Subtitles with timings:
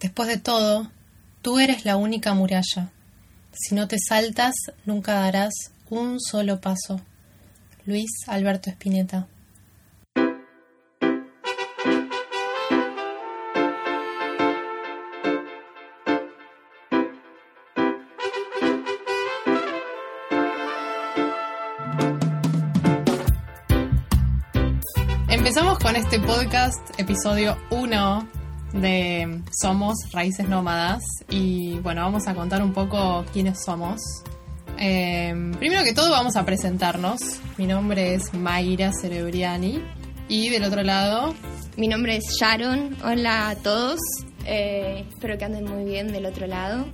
[0.00, 0.90] Después de todo,
[1.42, 2.90] tú eres la única muralla.
[3.52, 4.54] Si no te saltas,
[4.86, 5.52] nunca darás
[5.90, 7.02] un solo paso.
[7.84, 9.26] Luis Alberto Espineta.
[25.28, 28.39] Empezamos con este podcast, episodio 1
[28.72, 31.02] de Somos Raíces Nómadas.
[31.28, 34.00] Y bueno, vamos a contar un poco quiénes somos.
[34.78, 37.20] Eh, primero que todo, vamos a presentarnos.
[37.58, 39.82] Mi nombre es Mayra Cerebriani.
[40.28, 41.34] Y del otro lado.
[41.76, 42.96] Mi nombre es Sharon.
[43.04, 43.98] Hola a todos.
[44.46, 46.86] Eh, espero que anden muy bien del otro lado.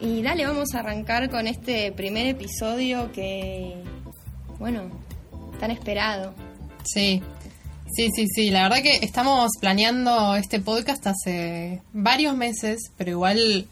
[0.00, 3.82] Y dale, vamos a arrancar con este primer episodio que,
[4.58, 4.90] bueno,
[5.58, 6.34] tan esperado.
[6.84, 7.22] Sí,
[7.96, 8.50] Sí, sí, sí.
[8.50, 13.66] La verdad que estamos planeando este podcast hace varios meses, pero igual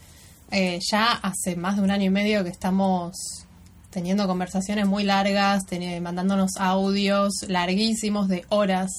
[0.49, 3.45] eh, ya hace más de un año y medio que estamos
[3.91, 5.61] teniendo conversaciones muy largas,
[6.01, 8.89] mandándonos audios larguísimos de horas.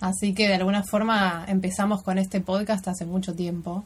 [0.00, 3.84] Así que de alguna forma empezamos con este podcast hace mucho tiempo.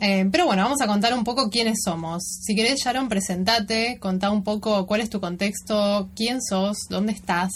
[0.00, 2.24] Eh, pero bueno, vamos a contar un poco quiénes somos.
[2.42, 7.52] Si querés, Sharon, presentate, contá un poco cuál es tu contexto, quién sos, dónde estás,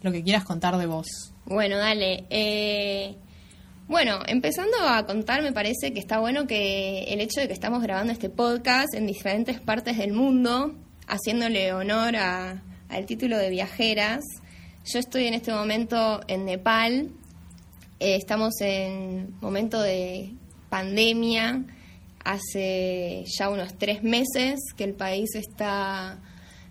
[0.00, 1.31] lo que quieras contar de vos.
[1.44, 2.24] Bueno, dale.
[2.30, 3.16] Eh,
[3.88, 7.82] bueno, empezando a contar, me parece que está bueno que el hecho de que estamos
[7.82, 10.74] grabando este podcast en diferentes partes del mundo,
[11.08, 14.22] haciéndole honor al título de viajeras.
[14.84, 17.10] Yo estoy en este momento en Nepal.
[18.00, 20.32] Eh, estamos en momento de
[20.70, 21.64] pandemia.
[22.24, 26.20] Hace ya unos tres meses que el país está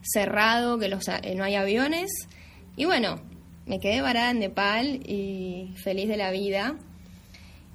[0.01, 2.09] cerrado, que los, eh, no hay aviones.
[2.77, 3.21] Y bueno,
[3.65, 6.77] me quedé varada en Nepal y feliz de la vida.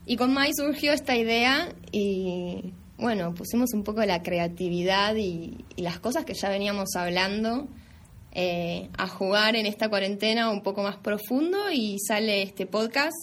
[0.04, 5.98] Y con Mai surgió esta idea y bueno, pusimos un poco la creatividad y, las
[5.98, 7.68] cosas que ya veníamos hablando
[8.32, 13.16] eh, a jugar en esta cuarentena un poco más profundo y sale este podcast.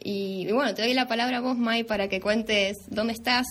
[0.00, 3.46] Y, y, bueno, te doy la palabra a vos, Mai, para que cuentes dónde estás.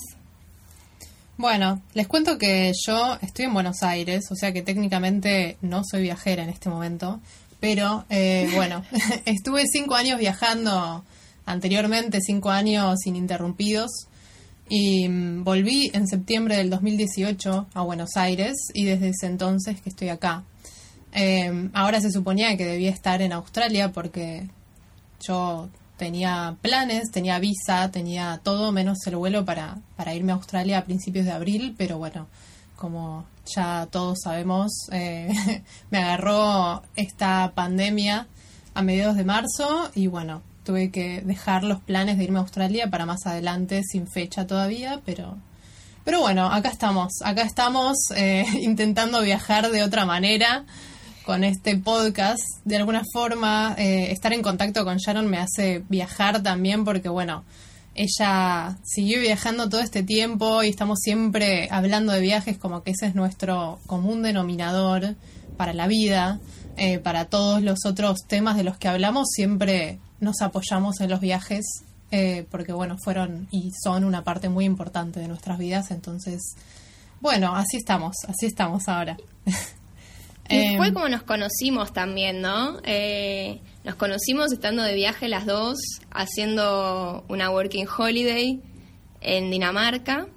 [1.36, 6.04] Bueno, les cuento que yo estoy en Buenos Aires, o sea que técnicamente no soy
[6.04, 7.20] viajera en este momento,
[7.63, 8.84] pero eh, bueno,
[9.25, 11.06] estuve cinco años viajando
[11.46, 14.09] anteriormente, cinco años ininterrumpidos.
[14.68, 19.88] Y mm, volví en septiembre del 2018 a Buenos Aires y desde ese entonces que
[19.88, 20.44] estoy acá.
[21.13, 24.50] Em, ahora se suponía que debía estar en Australia porque
[25.25, 30.80] yo tenía planes, tenía visa, tenía todo menos el vuelo para, para irme a Australia
[30.80, 32.28] a principios de abril, pero bueno,
[32.75, 35.34] como ya todos sabemos, eh,
[35.92, 38.28] me agarró esta pandemia
[38.74, 42.90] a mediados de marzo y bueno, tuve que dejar los planes de irme a Australia
[42.90, 45.38] para más adelante sin fecha todavía, pero
[46.04, 50.66] pero bueno, acá estamos, acá estamos eh, intentando viajar de otra manera
[51.25, 52.44] con este podcast.
[52.66, 57.46] De alguna forma, eh, estar en contacto con Sharon me hace viajar también porque bueno,
[57.96, 63.08] ella siguió viajando todo este tiempo y estamos siempre hablando de viajes como que ese
[63.08, 65.16] es nuestro común denominador
[65.58, 66.40] para la vida,
[66.78, 71.20] eh, para todos los otros temas de los que hablamos, siempre nos apoyamos en los
[71.20, 71.66] viajes
[72.16, 76.56] eh, porque bueno, fueron y son una parte muy importante de nuestras vidas, entonces,
[77.22, 79.18] bueno, así estamos, así estamos ahora.
[80.50, 82.78] Y fue em, como nos conocimos también, ¿no?
[82.84, 85.78] Eh, nos conocimos estando de viaje las dos,
[86.12, 88.62] haciendo una working holiday
[89.22, 90.28] en Dinamarca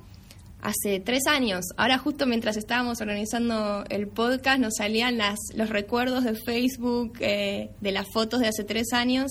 [0.60, 1.64] hace tres años.
[1.76, 7.70] Ahora justo mientras estábamos organizando el podcast nos salían las, los recuerdos de Facebook eh,
[7.80, 9.30] de las fotos de hace tres años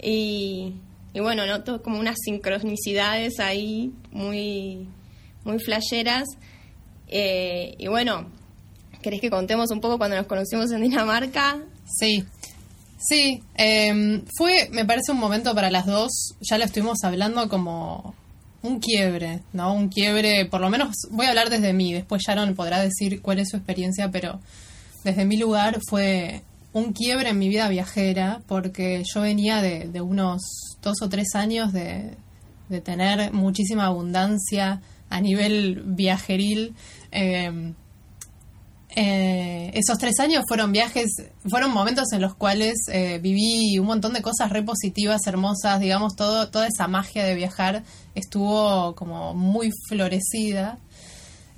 [0.00, 0.74] y,
[1.14, 4.88] bueno, noto como unas sincronicidades ahí muy,
[5.44, 6.24] muy flasheras.
[7.08, 8.26] Eh, y bueno,
[9.02, 11.60] ¿Querés que contemos un poco cuando nos conocimos en Dinamarca?
[11.86, 12.24] Sí,
[12.98, 13.42] sí.
[13.54, 16.34] Em, fue, me parece, un momento para las dos.
[16.40, 18.14] Ya lo estuvimos hablando como
[18.62, 19.72] un quiebre, ¿no?
[19.72, 21.92] Un quiebre, por lo menos voy a hablar desde mí.
[21.94, 24.40] Después Sharon podrá decir cuál es su experiencia, pero
[25.04, 30.00] desde mi lugar fue un quiebre en mi vida viajera porque yo venía de, de
[30.00, 30.42] unos
[30.82, 32.16] dos o tres años de,
[32.68, 34.80] de tener muchísima abundancia
[35.10, 36.74] a nivel viajeril.
[37.10, 37.72] Eh,
[39.00, 44.12] eh, esos tres años fueron viajes, fueron momentos en los cuales eh, viví un montón
[44.12, 47.84] de cosas repositivas, hermosas, digamos, todo, toda esa magia de viajar
[48.16, 50.78] estuvo como muy florecida.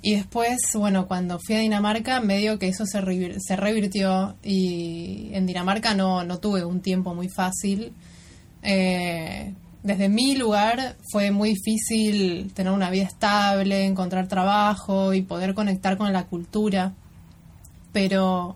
[0.03, 3.01] Y después, bueno, cuando fui a Dinamarca, medio que eso se,
[3.39, 7.91] se revirtió y en Dinamarca no, no tuve un tiempo muy fácil.
[8.61, 9.51] Eh,
[9.81, 15.97] desde mi lugar fue muy difícil tener una vida estable, encontrar trabajo y poder conectar
[15.97, 16.93] con la cultura.
[17.91, 18.55] Pero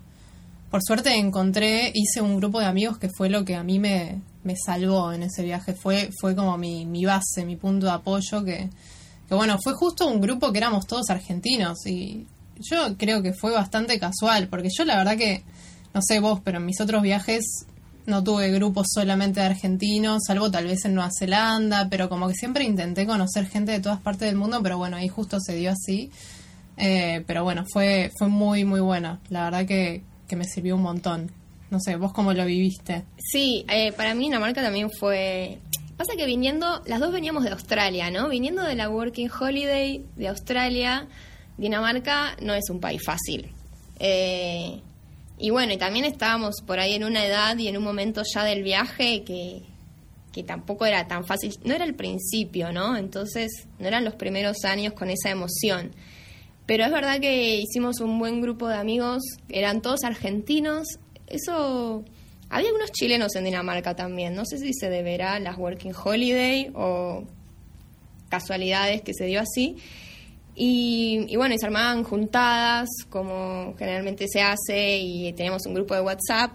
[0.70, 4.22] por suerte encontré, hice un grupo de amigos que fue lo que a mí me,
[4.44, 5.74] me salvó en ese viaje.
[5.74, 8.70] Fue, fue como mi, mi base, mi punto de apoyo, que,
[9.28, 12.28] que bueno, fue justo un grupo que éramos todos argentinos y
[12.60, 15.44] yo creo que fue bastante casual, porque yo la verdad que,
[15.94, 17.66] no sé vos, pero en mis otros viajes
[18.06, 22.36] no tuve grupos solamente de argentinos, salvo tal vez en Nueva Zelanda, pero como que
[22.36, 25.72] siempre intenté conocer gente de todas partes del mundo, pero bueno, ahí justo se dio
[25.72, 26.12] así.
[26.78, 29.20] Eh, pero bueno, fue, fue muy, muy bueno.
[29.30, 31.32] La verdad que, que me sirvió un montón.
[31.70, 33.04] No sé, ¿vos cómo lo viviste?
[33.18, 35.58] Sí, eh, para mí Dinamarca también fue...
[35.98, 38.28] Pasa que viniendo, las dos veníamos de Australia, ¿no?
[38.28, 41.08] Viniendo de la Working Holiday de Australia,
[41.58, 43.52] Dinamarca no es un país fácil.
[44.00, 44.82] Eh,
[45.38, 48.44] y bueno, y también estábamos por ahí en una edad y en un momento ya
[48.44, 49.64] del viaje que,
[50.34, 52.98] que tampoco era tan fácil, no era el principio, ¿no?
[52.98, 55.92] Entonces no eran los primeros años con esa emoción.
[56.66, 60.88] Pero es verdad que hicimos un buen grupo de amigos, eran todos argentinos,
[61.28, 62.04] eso...
[62.48, 66.72] Había algunos chilenos en Dinamarca también, no sé si se deberá a las Working Holiday
[66.76, 67.24] o
[68.30, 69.78] casualidades que se dio así.
[70.58, 76.02] Y, bueno, y se armaban juntadas, como generalmente se hace, y teníamos un grupo de
[76.02, 76.54] WhatsApp.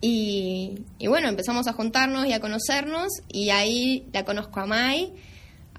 [0.00, 5.12] Y, y, bueno, empezamos a juntarnos y a conocernos, y ahí la conozco a Mai,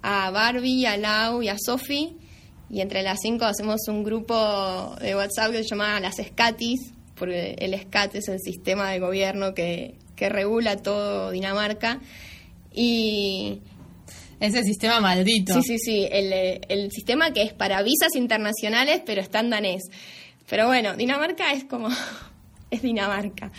[0.02, 2.16] a Barbie, a Lau y a Sofi,
[2.70, 7.56] y entre las cinco hacemos un grupo de WhatsApp que se llama Las Escatis, porque
[7.60, 12.02] el SCAT es el sistema de gobierno que, que regula todo Dinamarca.
[12.74, 13.62] Y,
[14.40, 15.54] ese sistema maldito.
[15.54, 16.08] Sí, sí, sí.
[16.12, 16.34] El,
[16.68, 19.84] el sistema que es para visas internacionales, pero está en danés.
[20.50, 21.90] Pero bueno, Dinamarca es como.
[22.72, 23.52] es Dinamarca.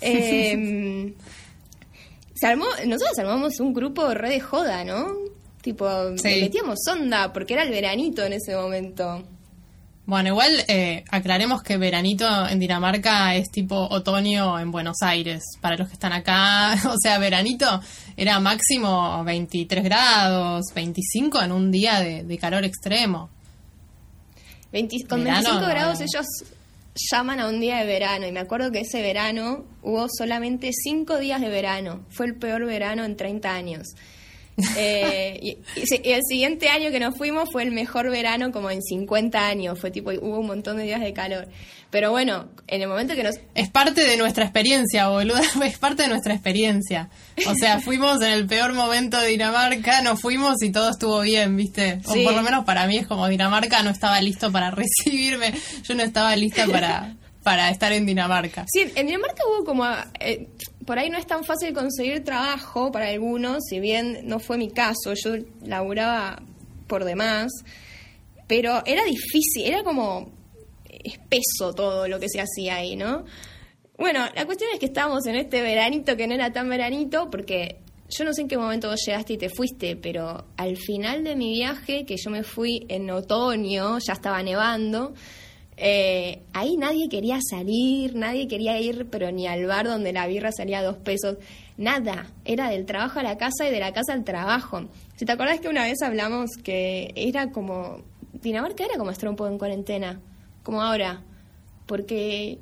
[0.00, 1.14] Eh,
[2.34, 5.14] se armó, nosotros armamos un grupo re de joda, ¿no?
[5.64, 5.88] Tipo,
[6.22, 9.24] metíamos onda, porque era el veranito en ese momento.
[10.04, 15.42] Bueno, igual eh, aclaremos que veranito en Dinamarca es tipo otoño en Buenos Aires.
[15.62, 17.80] Para los que están acá, o sea, veranito
[18.14, 23.30] era máximo 23 grados, 25 en un día de, calor extremo.
[25.08, 26.26] con 25 grados ellos
[27.10, 31.18] llaman a un día de verano y me acuerdo que ese verano hubo solamente 5
[31.20, 32.04] días de verano.
[32.10, 33.94] Fue el peor verano en 30 años.
[34.76, 35.58] Eh, y,
[36.04, 39.90] el siguiente año que nos fuimos fue el mejor verano como en 50 años, fue
[39.90, 41.48] tipo, hubo un montón de días de calor.
[41.90, 43.36] Pero bueno, en el momento que nos...
[43.54, 47.08] Es parte de nuestra experiencia, boluda, es parte de nuestra experiencia.
[47.46, 51.56] O sea, fuimos en el peor momento de Dinamarca, nos fuimos y todo estuvo bien,
[51.56, 52.00] ¿viste?
[52.06, 55.52] O por lo menos para mí es como Dinamarca no estaba listo para recibirme,
[55.84, 57.14] yo no estaba lista para
[57.44, 58.64] para estar en Dinamarca.
[58.72, 59.84] Sí, en Dinamarca hubo como...
[60.18, 60.48] Eh,
[60.84, 64.70] por ahí no es tan fácil conseguir trabajo para algunos, si bien no fue mi
[64.70, 66.42] caso, yo laburaba
[66.86, 67.52] por demás,
[68.46, 70.32] pero era difícil, era como
[70.88, 73.24] espeso todo lo que se hacía ahí, ¿no?
[73.96, 77.78] Bueno, la cuestión es que estábamos en este veranito que no era tan veranito, porque
[78.10, 81.36] yo no sé en qué momento vos llegaste y te fuiste, pero al final de
[81.36, 85.14] mi viaje, que yo me fui en otoño, ya estaba nevando,
[85.76, 90.52] eh, ahí nadie quería salir, nadie quería ir, pero ni al bar donde la birra
[90.52, 91.38] salía a dos pesos.
[91.76, 94.84] Nada, era del trabajo a la casa y de la casa al trabajo.
[95.16, 98.02] Si te acordás que una vez hablamos que era como.
[98.32, 100.20] Dinamarca era como estar un poco en cuarentena,
[100.62, 101.22] como ahora.
[101.86, 102.58] Porque,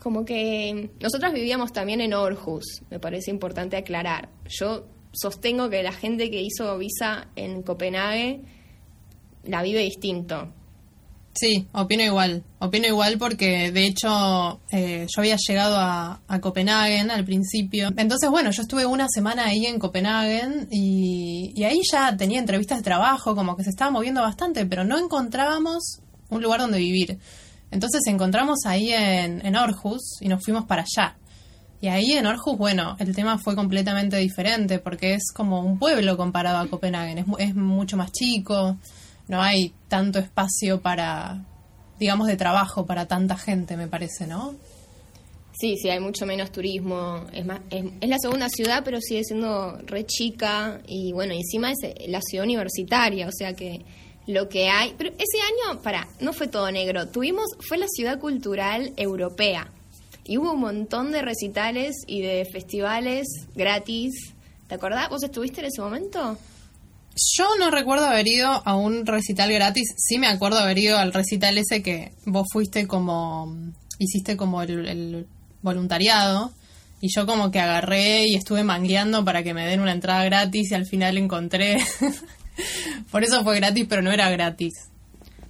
[0.00, 0.90] como que.
[1.00, 4.28] Nosotros vivíamos también en Orhus, me parece importante aclarar.
[4.48, 8.42] Yo sostengo que la gente que hizo visa en Copenhague
[9.44, 10.52] la vive distinto
[11.34, 12.44] Sí, opino igual.
[12.60, 17.88] Opino igual porque, de hecho, eh, yo había llegado a, Copenhague al principio.
[17.96, 22.78] Entonces, bueno, yo estuve una semana ahí en Copenhague y, y, ahí ya tenía entrevistas
[22.78, 27.18] de trabajo, como que se estaba moviendo bastante, pero no encontrábamos un lugar donde vivir.
[27.72, 31.16] Entonces encontramos ahí en, en Orhus y nos fuimos para allá.
[31.80, 36.16] Y ahí en Orhus, bueno, el tema fue completamente diferente porque es como un pueblo
[36.16, 37.20] comparado a Copenhague.
[37.20, 38.78] Es, es mucho más chico
[39.28, 41.44] no hay tanto espacio para,
[41.98, 44.54] digamos, de trabajo para tanta gente, me parece, ¿no?
[45.58, 47.24] Sí, sí, hay mucho menos turismo.
[47.32, 50.80] Es, más, es, la segunda ciudad, pero sigue siendo re chica.
[50.86, 53.84] Y bueno, encima es eh, la ciudad universitaria, o sea que
[54.26, 54.94] lo que hay.
[54.98, 57.08] Pero ese año, para, no fue todo negro.
[57.08, 59.70] Tuvimos, fue la ciudad cultural europea.
[60.24, 64.34] Y hubo un montón de recitales y de festivales gratis.
[64.66, 65.08] ¿Te acordás?
[65.08, 66.36] ¿Vos estuviste en ese momento?
[67.36, 69.94] Yo no recuerdo haber ido a un recital gratis.
[69.96, 73.54] Sí me acuerdo haber ido al recital ese que vos fuiste como.
[73.98, 75.26] Hiciste como el,
[75.62, 76.52] voluntariado.
[77.00, 80.70] Y yo como que agarré y estuve mangueando para que me den una entrada gratis
[80.70, 81.78] y al final encontré.
[83.10, 84.72] Por eso fue gratis, pero no era gratis.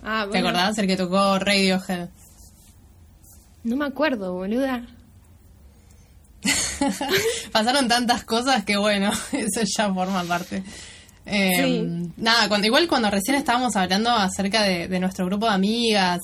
[0.02, 0.48] Ah, ¿Te bueno.
[0.48, 0.78] acordás?
[0.78, 2.08] El que tocó Radiohead.
[3.62, 4.86] No me acuerdo, boluda.
[7.52, 10.62] Pasaron tantas cosas que bueno, eso ya forma parte.
[11.26, 12.12] Eh, Sí.
[12.16, 16.20] Nada, cuando, igual cuando recién estábamos hablando acerca de, de nuestro grupo de amigas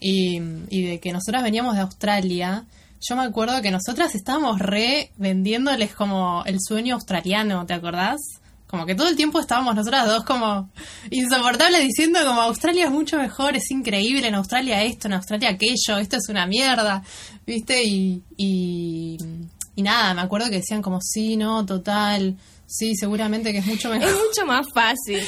[0.00, 0.40] y,
[0.70, 2.64] y de que nosotras veníamos de Australia,
[3.00, 8.18] yo me acuerdo que nosotras estábamos re vendiéndoles como el sueño australiano, ¿te acordás?
[8.66, 10.68] Como que todo el tiempo estábamos nosotras dos como
[11.10, 15.98] insoportables diciendo como Australia es mucho mejor, es increíble, en Australia esto, en Australia aquello,
[15.98, 17.02] esto es una mierda,
[17.46, 17.82] ¿viste?
[17.84, 19.16] Y, y,
[19.74, 22.36] y nada, me acuerdo que decían como sí, no, total,
[22.68, 24.08] sí, seguramente que es mucho mejor.
[24.08, 25.20] Es mucho más fácil.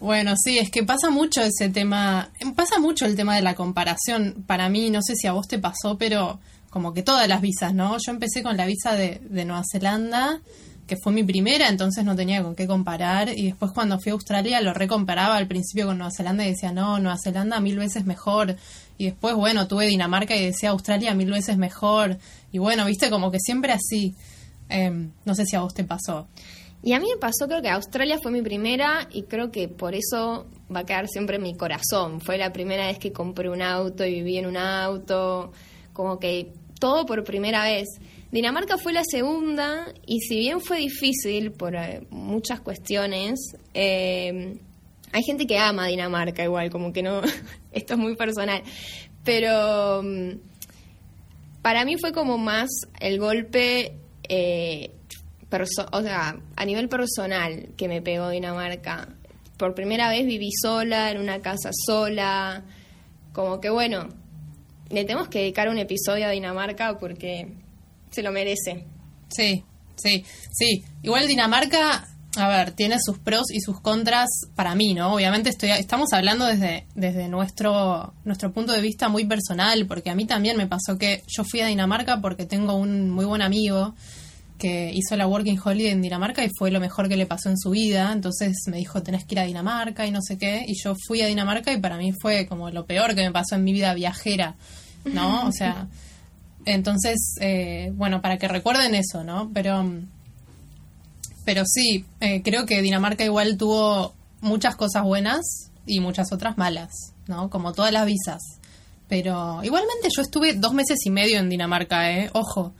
[0.00, 4.44] Bueno, sí, es que pasa mucho ese tema, pasa mucho el tema de la comparación.
[4.46, 7.72] Para mí, no sé si a vos te pasó, pero como que todas las visas,
[7.72, 7.96] ¿no?
[8.04, 10.40] Yo empecé con la visa de, de Nueva Zelanda,
[10.86, 13.30] que fue mi primera, entonces no tenía con qué comparar.
[13.30, 16.72] Y después cuando fui a Australia lo recomparaba al principio con Nueva Zelanda y decía,
[16.72, 18.56] no, Nueva Zelanda mil veces mejor.
[18.98, 22.18] Y después, bueno, tuve Dinamarca y decía Australia mil veces mejor.
[22.52, 24.14] Y bueno, viste, como que siempre así.
[24.68, 26.26] Em, no sé si a vos te pasó.
[26.86, 29.94] Y a mí me pasó, creo que Australia fue mi primera y creo que por
[29.94, 32.20] eso va a quedar siempre en mi corazón.
[32.20, 35.50] Fue la primera vez que compré un auto y viví en un auto,
[35.94, 37.88] como que todo por primera vez.
[38.30, 44.58] Dinamarca fue la segunda y si bien fue difícil por eh, muchas cuestiones, eh,
[45.10, 47.22] hay gente que ama Dinamarca igual, como que no,
[47.72, 48.62] esto es muy personal,
[49.24, 50.32] pero mm,
[51.62, 52.68] para mí fue como más
[53.00, 53.96] el golpe,
[54.28, 54.90] eh,
[55.62, 59.08] o sea, a nivel personal que me pegó Dinamarca.
[59.56, 62.64] Por primera vez viví sola, en una casa sola,
[63.32, 64.08] como que bueno,
[64.90, 67.52] le tenemos que dedicar un episodio a Dinamarca porque
[68.10, 68.84] se lo merece.
[69.28, 69.64] Sí,
[69.96, 70.84] sí, sí.
[71.02, 75.14] Igual Dinamarca, a ver, tiene sus pros y sus contras para mí, ¿no?
[75.14, 80.14] Obviamente estoy, estamos hablando desde, desde nuestro, nuestro punto de vista muy personal, porque a
[80.14, 83.94] mí también me pasó que yo fui a Dinamarca porque tengo un muy buen amigo
[84.64, 87.58] que hizo la Working Holiday en Dinamarca y fue lo mejor que le pasó en
[87.58, 88.10] su vida.
[88.12, 90.64] Entonces me dijo, tenés que ir a Dinamarca y no sé qué.
[90.66, 93.56] Y yo fui a Dinamarca y para mí fue como lo peor que me pasó
[93.56, 94.56] en mi vida viajera,
[95.04, 95.46] ¿no?
[95.46, 95.86] O sea,
[96.64, 99.50] entonces, eh, bueno, para que recuerden eso, ¿no?
[99.52, 99.84] Pero,
[101.44, 105.42] pero sí, eh, creo que Dinamarca igual tuvo muchas cosas buenas
[105.84, 106.88] y muchas otras malas,
[107.26, 107.50] ¿no?
[107.50, 108.40] Como todas las visas.
[109.10, 112.30] Pero igualmente yo estuve dos meses y medio en Dinamarca, ¿eh?
[112.32, 112.72] Ojo.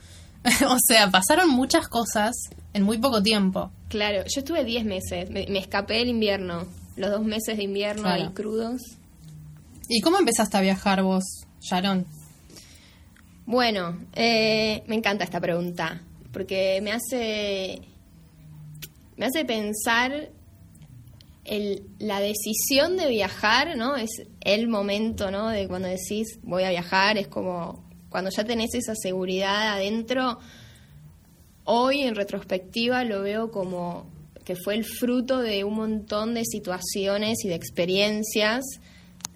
[0.69, 2.35] o sea, pasaron muchas cosas
[2.73, 3.71] en muy poco tiempo.
[3.89, 8.03] Claro, yo estuve 10 meses, me, me escapé del invierno, los dos meses de invierno
[8.03, 8.23] Claro.
[8.23, 8.81] ahí crudos.
[9.87, 11.23] ¿Y cómo empezaste a viajar vos,
[11.61, 12.05] Sharon?
[13.45, 17.81] Bueno, eh, me encanta esta pregunta, porque me hace,
[19.17, 20.31] me hace pensar
[21.43, 23.95] el, la decisión de viajar, ¿no?
[23.95, 24.09] Es
[24.41, 25.49] el momento, ¿no?
[25.49, 27.84] De cuando decís voy a viajar, es como
[28.15, 30.39] cuando ya tenés esa seguridad adentro.
[31.65, 34.05] Hoy en retrospectiva lo veo como
[34.45, 38.63] que fue el fruto de un montón de situaciones y de experiencias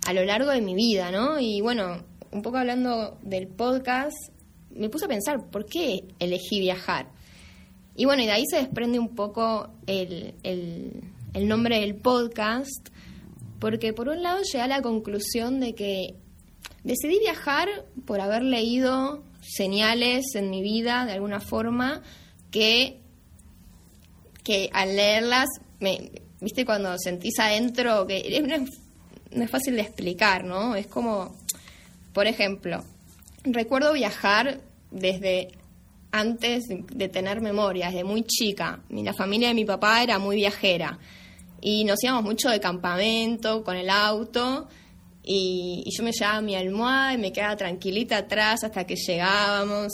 [0.08, 1.42] a lo largo de mi vida, ¿no?
[1.42, 4.16] Y bueno, un poco hablando del podcast,
[4.74, 7.10] me puse a pensar, ¿por qué elegí viajar?
[7.98, 12.88] Y bueno, y de ahí se desprende un poco el, el, el nombre del podcast,
[13.60, 16.16] porque por un lado llegué a la conclusión de que
[16.84, 17.68] decidí viajar
[18.06, 22.02] por haber leído señales en mi vida, de alguna forma,
[22.52, 23.00] que,
[24.44, 25.48] que al leerlas,
[25.80, 28.62] me, viste, cuando sentís adentro, que no es,
[29.32, 30.76] no es fácil de explicar, ¿no?
[30.76, 31.36] Es como,
[32.14, 32.84] por ejemplo,
[33.44, 35.50] recuerdo viajar desde
[36.12, 38.82] antes de tener memoria, desde muy chica.
[38.90, 40.98] La familia de mi papá era muy viajera
[41.62, 44.68] y nos íbamos mucho de campamento con el auto
[45.32, 49.92] y, yo me llevaba mi almohada y me quedaba tranquilita atrás hasta que llegábamos.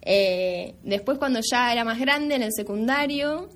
[0.00, 3.50] Eh, después cuando ya era más grande en el secundario,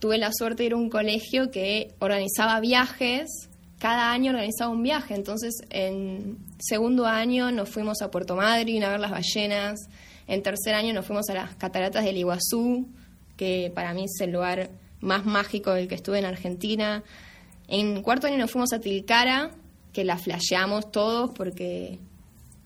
[0.00, 4.82] tuve la suerte de ir a un colegio que organizaba viajes, cada año organizaba un
[4.82, 9.78] viaje, entonces en segundo año nos fuimos a Puerto Madryn a ver las ballenas,
[10.26, 12.88] en tercer año nos fuimos a las cataratas del Iguazú,
[13.36, 14.70] que para mí es el lugar
[15.00, 17.04] más mágico del que estuve en Argentina,
[17.68, 19.52] en cuarto año nos fuimos a Tilcara,
[19.92, 21.98] que la flasheamos todos porque,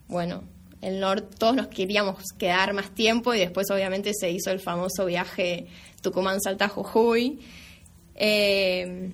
[0.09, 0.45] bueno,
[0.81, 5.07] el norte, todos nos queríamos quedar más tiempo y después obviamente se hizo el famoso
[5.07, 5.67] viaje
[6.03, 7.41] Tucumán-Salta-Jujuy.
[8.15, 9.13] Eh,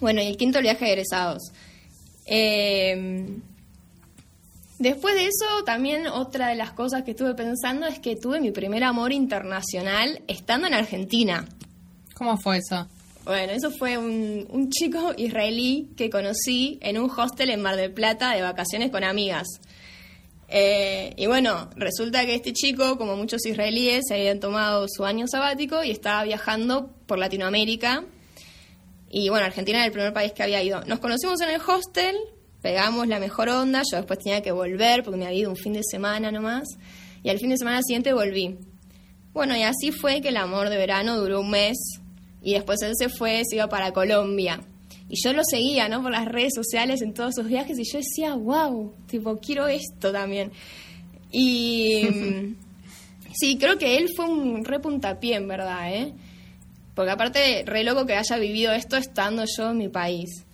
[0.00, 1.42] bueno, y el quinto viaje de egresados.
[2.26, 3.40] Eh,
[4.78, 8.52] Después de eso, también otra de las cosas que estuve pensando es que tuve mi
[8.52, 11.44] primer amor internacional estando en Argentina.
[12.14, 12.86] ¿Cómo fue eso?
[13.28, 18.34] Bueno, eso fue un, chico israelí que conocí en un hostel en Mar del Plata
[18.34, 19.46] de vacaciones con amigas.
[20.48, 25.26] Eh, y bueno, resulta que este chico, como muchos israelíes, se habían tomado su año
[25.28, 28.02] sabático y estaba viajando por Latinoamérica.
[29.10, 30.80] Y bueno, Argentina era el primer país que había ido.
[30.86, 32.16] Nos conocimos en el hostel,
[32.62, 35.74] pegamos la mejor onda, yo después tenía que volver porque me había ido un fin
[35.74, 36.66] de semana nomás.
[37.22, 38.56] Y al fin de semana siguiente volví.
[39.34, 41.76] Bueno, y así fue que el amor de verano duró un mes
[42.42, 44.60] y después él se fue, se iba para Colombia.
[45.08, 46.02] Y yo lo seguía, ¿no?
[46.02, 50.12] Por las redes sociales en todos sus viajes y yo decía, wow, tipo, quiero esto
[50.12, 50.52] también.
[51.32, 52.02] Y
[53.34, 56.12] sí, creo que él fue un repuntapié, en verdad, ¿eh?
[56.94, 60.44] Porque aparte, re loco que haya vivido esto estando yo en mi país.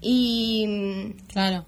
[0.00, 1.14] Y...
[1.28, 1.66] Claro.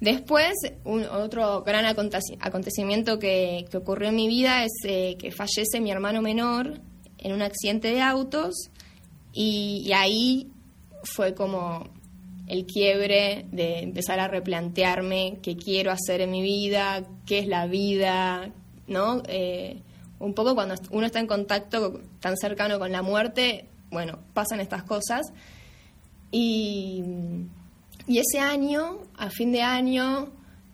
[0.00, 0.52] Después,
[0.84, 5.90] un, otro gran acontecimiento que, que, ocurrió en mi vida es eh, que fallece mi
[5.90, 6.80] hermano menor
[7.20, 8.70] en un accidente de autos
[9.32, 10.50] y, y ahí
[11.04, 11.88] fue como
[12.50, 17.66] el quiebre de empezar a replantearme qué quiero hacer en mi vida, qué es la
[17.66, 18.50] vida,
[18.88, 19.22] ¿no?
[19.28, 19.80] Eh,
[20.18, 24.82] un poco cuando uno está en contacto tan cercano con la muerte, bueno, pasan estas
[24.82, 25.32] cosas.
[26.32, 27.04] Y,
[28.08, 30.32] y ese año, a fin de año,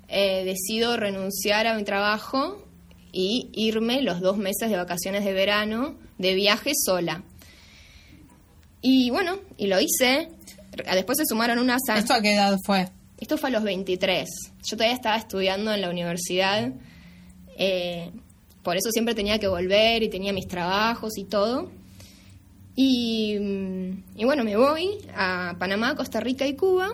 [0.08, 2.64] eh, decido renunciar a mi trabajo
[3.12, 7.22] y irme los dos meses de vacaciones de verano de viaje sola.
[8.82, 10.28] Y bueno, y lo hice.
[10.92, 11.80] Después se sumaron unas...
[11.94, 12.88] ¿Esto a qué edad fue?
[13.18, 14.28] Esto fue a los 23.
[14.62, 16.72] Yo todavía estaba estudiando en la universidad.
[17.58, 18.10] Eh,
[18.62, 21.70] por eso siempre tenía que volver y tenía mis trabajos y todo.
[22.74, 23.38] Y,
[24.16, 26.92] y, bueno, me voy a Panamá, Costa Rica y Cuba,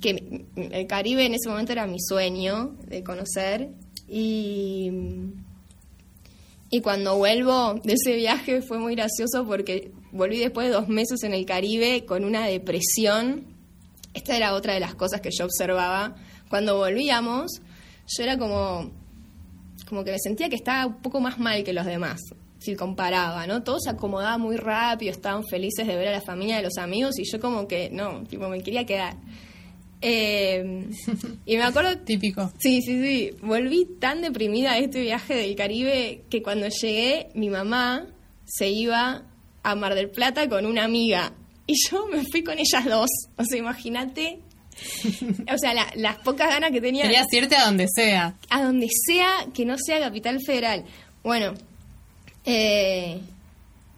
[0.00, 3.68] que el Caribe en ese momento era mi sueño de conocer.
[4.08, 4.90] Y,
[6.70, 11.22] y cuando vuelvo de ese viaje fue muy gracioso porque volví después de dos meses
[11.22, 13.46] en el Caribe con una depresión.
[14.12, 16.14] Esta era otra de las cosas que yo observaba.
[16.50, 17.62] Cuando volvíamos,
[18.06, 18.90] yo era como,
[19.88, 22.20] como que me sentía que estaba un poco más mal que los demás,
[22.58, 23.62] si comparaba, ¿no?
[23.62, 27.18] Todo se acomodaba muy rápido, estaban felices de ver a la familia de los amigos
[27.18, 29.16] y yo como que, no, tipo, me quería quedar.
[30.00, 30.88] Eh,
[31.46, 31.98] y me acuerdo...
[32.04, 32.52] Típico.
[32.58, 33.30] Sí, sí, sí.
[33.42, 38.06] Volví tan deprimida de este viaje del Caribe que cuando llegué, mi mamá
[38.44, 39.24] se iba
[39.62, 41.32] a Mar del Plata con una amiga.
[41.66, 43.10] Y yo me fui con ellas dos.
[43.36, 44.40] O sea, imagínate.
[45.52, 47.02] O sea, las pocas ganas que tenía.
[47.02, 48.36] Querías irte a donde sea.
[48.48, 50.84] A donde sea que no sea Capital Federal.
[51.24, 51.54] Bueno.
[52.44, 53.20] Eh,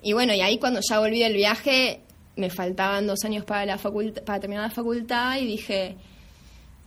[0.02, 2.00] y bueno, y ahí cuando ya volví del viaje,
[2.40, 5.96] me faltaban dos años para, la para terminar la facultad y dije,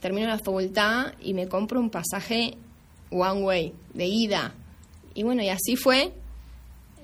[0.02, 2.58] termino la facultad y me compro un pasaje
[3.12, 4.54] one way, de ida.
[5.14, 6.12] Y bueno, y así fue.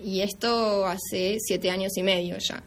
[0.04, 2.64] Y esto hace siete años y medio ya.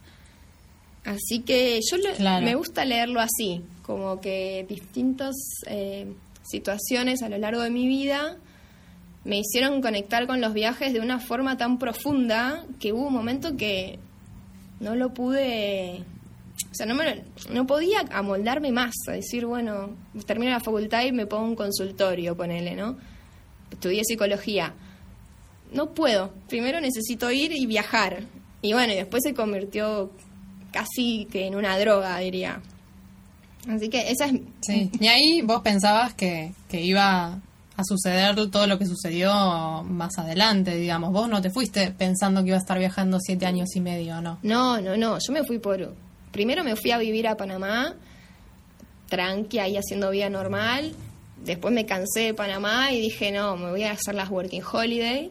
[1.05, 1.97] Así que yo
[2.41, 5.35] me gusta leerlo así, como que distintas
[5.67, 6.07] eh,
[6.45, 8.37] situaciones a lo largo de mi vida
[9.25, 13.57] me hicieron conectar con los viajes de una forma tan profunda que hubo un momento
[13.57, 13.99] que
[14.83, 16.05] no lo pude,
[16.71, 21.13] o sea, no, me, no podía amoldarme más, a decir, bueno, termino la facultad y
[21.13, 22.99] me pongo un consultorio, ponele, ¿no?
[23.71, 24.75] Estudié psicología
[25.73, 26.33] no puedo.
[26.49, 28.25] Primero necesito ir y viajar.
[28.61, 30.13] Y bueno, y después se convirtió
[30.71, 32.61] casi que en una droga, diría.
[33.69, 34.41] Así que esa es...
[34.61, 37.41] Sí, y ahí vos pensabas que, que iba
[37.83, 39.33] a suceder todo lo que sucedió
[39.85, 41.13] más adelante, digamos.
[41.13, 44.39] Vos no te fuiste pensando que iba a estar viajando siete años y medio, ¿no?
[44.43, 45.19] No, no, no.
[45.19, 45.95] Yo me fui por...
[46.31, 47.95] Primero me fui a vivir a Panamá,
[49.09, 50.95] tranqui, ahí haciendo vida normal.
[51.45, 55.31] Después me cansé de Panamá y dije, no, me voy a hacer las Working Holiday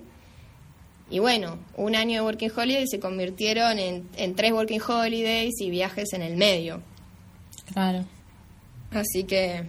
[1.12, 5.70] y bueno, un año de Working Holiday se convirtieron en, en tres Working Holidays y
[5.70, 6.82] viajes en el medio.
[7.74, 8.06] Claro.
[8.92, 9.66] Así que...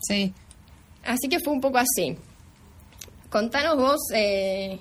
[0.00, 0.32] Sí.
[1.04, 2.16] Así que fue un poco así.
[3.30, 4.78] Contanos vos eh,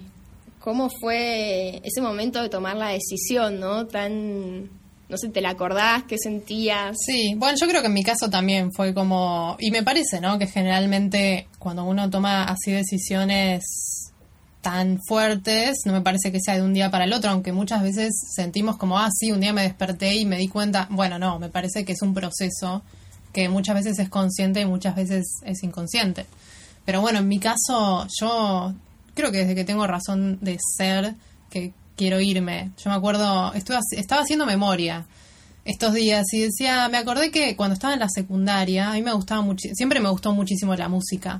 [0.60, 3.88] cómo fue ese momento de tomar la decisión, ¿no?
[3.88, 4.69] Tan,
[5.10, 6.03] no sé, ¿te la acordás?
[6.03, 6.97] ¿Qué sentías?
[7.05, 10.38] Sí, bueno, yo creo que en mi caso también fue como, y me parece, ¿no?
[10.38, 14.12] Que generalmente cuando uno toma así decisiones
[14.62, 17.81] tan fuertes, no me parece que sea de un día para el otro, aunque muchas
[17.81, 21.39] veces sentimos como, ah, sí, un día me desperté y me di cuenta, bueno, no,
[21.39, 22.84] me parece que es un proceso
[23.34, 26.26] que muchas veces es consciente y muchas veces es inconsciente.
[26.86, 28.74] Pero bueno, en mi caso, yo
[29.13, 31.15] creo que desde que tengo razón de ser,
[31.50, 32.72] que quiero irme.
[32.84, 35.06] Yo me acuerdo, estuve, estaba haciendo memoria
[35.65, 39.13] estos días y decía, me acordé que cuando estaba en la secundaria, a mí me
[39.13, 41.39] gustaba mucho, siempre me gustó muchísimo la música.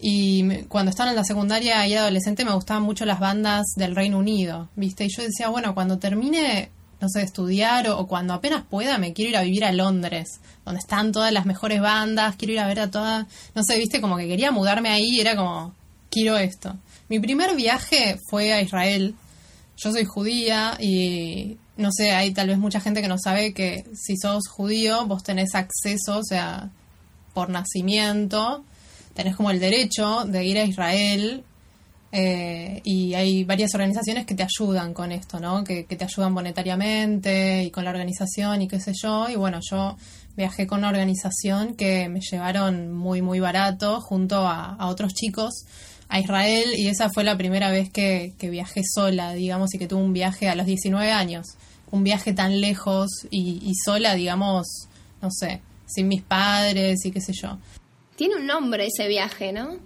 [0.00, 4.18] Y cuando estaba en la secundaria y adolescente me gustaban mucho las bandas del Reino
[4.18, 5.04] Unido, ¿viste?
[5.04, 9.12] Y yo decía, bueno, cuando termine, no sé, estudiar o, o cuando apenas pueda, me
[9.12, 12.66] quiero ir a vivir a Londres, donde están todas las mejores bandas, quiero ir a
[12.66, 14.00] ver a todas, no sé, ¿viste?
[14.00, 15.74] Como que quería mudarme ahí, era como,
[16.10, 16.76] quiero esto.
[17.08, 19.14] Mi primer viaje fue a Israel,
[19.76, 23.84] yo soy judía y no sé, hay tal vez mucha gente que no sabe que
[23.94, 26.70] si sos judío vos tenés acceso, o sea,
[27.32, 28.64] por nacimiento,
[29.14, 31.44] tenés como el derecho de ir a Israel
[32.10, 35.62] eh, y hay varias organizaciones que te ayudan con esto, ¿no?
[35.64, 39.28] Que, que te ayudan monetariamente y con la organización y qué sé yo.
[39.28, 39.96] Y bueno, yo
[40.36, 45.64] viajé con una organización que me llevaron muy, muy barato junto a, a otros chicos
[46.08, 49.86] a Israel y esa fue la primera vez que, que viajé sola, digamos, y que
[49.86, 51.46] tuve un viaje a los 19 años.
[51.90, 54.88] Un viaje tan lejos y, y sola, digamos,
[55.20, 57.58] no sé, sin mis padres y qué sé yo.
[58.16, 59.76] Tiene un nombre ese viaje, ¿no?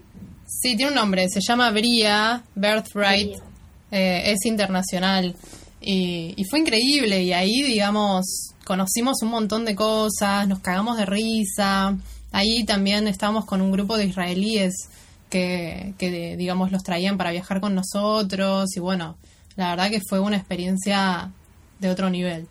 [0.46, 3.42] Sí, tiene un nombre, se llama Bria Birthright, Bria.
[3.90, 5.34] eh, es internacional
[5.80, 11.06] y, y fue increíble y ahí, digamos, conocimos un montón de cosas, nos cagamos de
[11.06, 11.96] risa,
[12.32, 14.88] ahí también estábamos con un grupo de israelíes
[15.30, 19.16] que, que, digamos, los traían para viajar con nosotros y bueno,
[19.56, 21.30] la verdad que fue una experiencia
[21.80, 22.46] de otro nivel.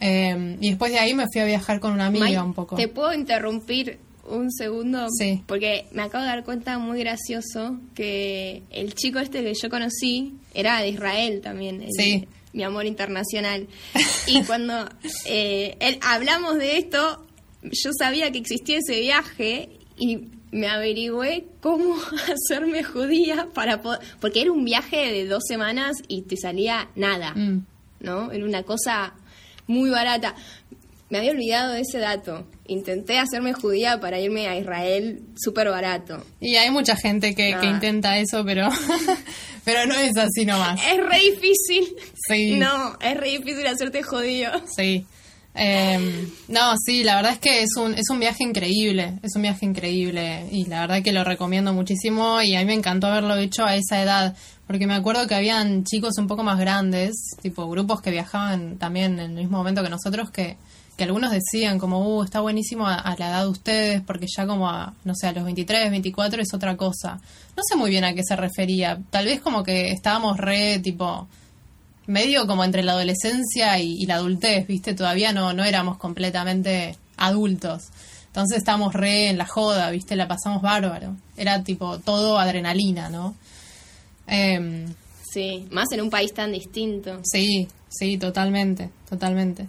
[0.00, 2.76] Eh, y después de ahí me fui a viajar con una amiga May, un poco.
[2.76, 5.06] ¿Te puedo interrumpir un segundo?
[5.18, 5.42] Sí.
[5.46, 10.34] Porque me acabo de dar cuenta muy gracioso que el chico este que yo conocí
[10.54, 11.82] era de Israel también.
[11.82, 12.28] el- Sí.
[12.52, 13.66] Mi amor internacional.
[14.26, 14.88] Y cuando
[15.26, 17.26] eh, él, hablamos de esto,
[17.62, 21.96] yo sabía que existía ese viaje y me averigüé cómo
[22.32, 24.00] hacerme judía para poder...
[24.20, 27.34] Porque era un viaje de dos semanas y te salía nada.
[27.34, 27.66] Mm.
[28.00, 28.32] ¿no?
[28.32, 29.14] Era una cosa
[29.66, 30.34] muy barata.
[31.10, 32.46] Me había olvidado de ese dato.
[32.68, 36.24] Intenté hacerme judía para irme a Israel súper barato.
[36.40, 37.70] Y hay mucha gente que, que Ah.
[37.70, 38.68] intenta eso, pero,
[39.64, 40.80] pero no es así nomás.
[40.86, 41.94] Es re difícil.
[42.28, 42.56] Sí.
[42.56, 44.50] No, es re difícil hacerte judío.
[44.76, 45.06] Sí.
[45.58, 49.42] Eh, no, sí, la verdad es que es un, es un viaje increíble, es un
[49.42, 53.36] viaje increíble y la verdad que lo recomiendo muchísimo y a mí me encantó haberlo
[53.36, 57.66] hecho a esa edad, porque me acuerdo que habían chicos un poco más grandes, tipo
[57.70, 60.58] grupos que viajaban también en el mismo momento que nosotros, que,
[60.96, 64.46] que algunos decían como, uh, está buenísimo a, a la edad de ustedes, porque ya
[64.46, 67.20] como a, no sé, a los 23, 24 es otra cosa.
[67.56, 71.28] No sé muy bien a qué se refería, tal vez como que estábamos re, tipo
[72.06, 74.94] medio como entre la adolescencia y, y la adultez, ¿viste?
[74.94, 77.88] Todavía no, no éramos completamente adultos.
[78.28, 80.14] Entonces estábamos re en la joda, ¿viste?
[80.14, 81.16] La pasamos bárbaro.
[81.36, 83.34] Era tipo todo adrenalina, ¿no?
[84.26, 84.86] Em,
[85.32, 87.20] Sí, más en un país tan distinto.
[87.24, 89.66] sí, sí, totalmente, totalmente.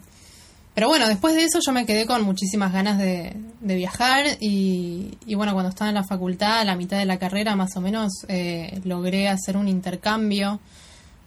[0.78, 5.34] Pero bueno, después de eso yo me quedé con muchísimas ganas de, viajar y, y
[5.34, 8.12] bueno, cuando estaba en la facultad, a la mitad de la carrera más o menos,
[8.28, 10.60] eh, logré hacer un intercambio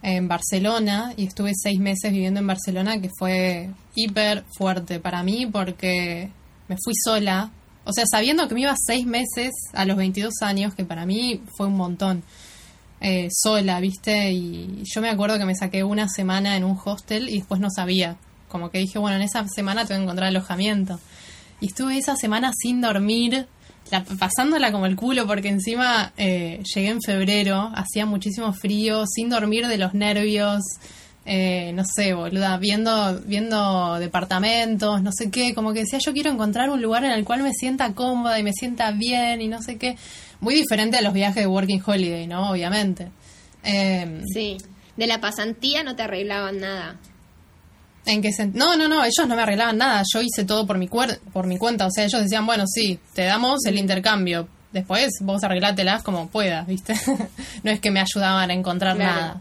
[0.02, 5.46] en Barcelona y estuve seis meses viviendo en Barcelona que fue hiper fuerte para mí
[5.46, 6.30] porque
[6.68, 7.50] me fui sola,
[7.84, 11.42] o sea, sabiendo que me iba seis meses a los 22 años, que para mí
[11.56, 12.22] fue un montón,
[13.00, 14.30] eh, sola, ¿viste?
[14.30, 17.68] Y yo me acuerdo que me saqué una semana en un hostel y después no
[17.68, 18.16] sabía,
[18.50, 21.00] como que dije, bueno, en esa semana tengo que encontrar alojamiento.
[21.60, 23.46] Y estuve esa semana sin dormir,
[23.90, 29.28] la- pasándola como el culo, porque encima eh, llegué en febrero, hacía muchísimo frío, sin
[29.30, 30.60] dormir de los nervios,
[31.26, 36.30] eh, no sé, boluda, viendo, viendo departamentos, no sé qué, como que decía, yo quiero
[36.30, 39.60] encontrar un lugar en el cual me sienta cómoda y me sienta bien y no
[39.60, 39.96] sé qué.
[40.40, 42.50] Muy diferente a los viajes de Working Holiday, ¿no?
[42.50, 43.08] Obviamente.
[43.62, 44.56] Eh, Sí.
[44.96, 46.98] De la pasantía no te arreglaban nada.
[48.06, 50.88] ¿En qué No, no, no, ellos no me arreglaban nada, yo hice todo por mi,
[50.88, 55.10] cuer- por mi cuenta, o sea, ellos decían, bueno, sí, te damos el intercambio, después
[55.20, 56.94] vos arreglátelas como puedas, ¿viste?
[57.62, 59.20] no es que me ayudaban a encontrar Claro.
[59.20, 59.40] nada.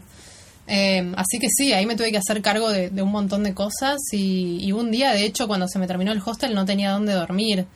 [0.66, 3.54] Eh, así que sí, ahí me tuve que hacer cargo de, de un montón de
[3.54, 6.92] cosas y, y un día, de hecho, cuando se me terminó el hostel no tenía
[6.92, 7.66] dónde dormir.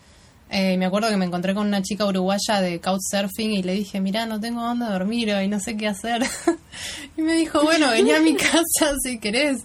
[0.49, 3.99] Eh, me acuerdo que me encontré con una chica uruguaya de couchsurfing y le dije,
[3.99, 6.23] mira, no tengo dónde dormir hoy, no sé qué hacer.
[7.17, 9.63] y me dijo, bueno, vení a mi casa si querés.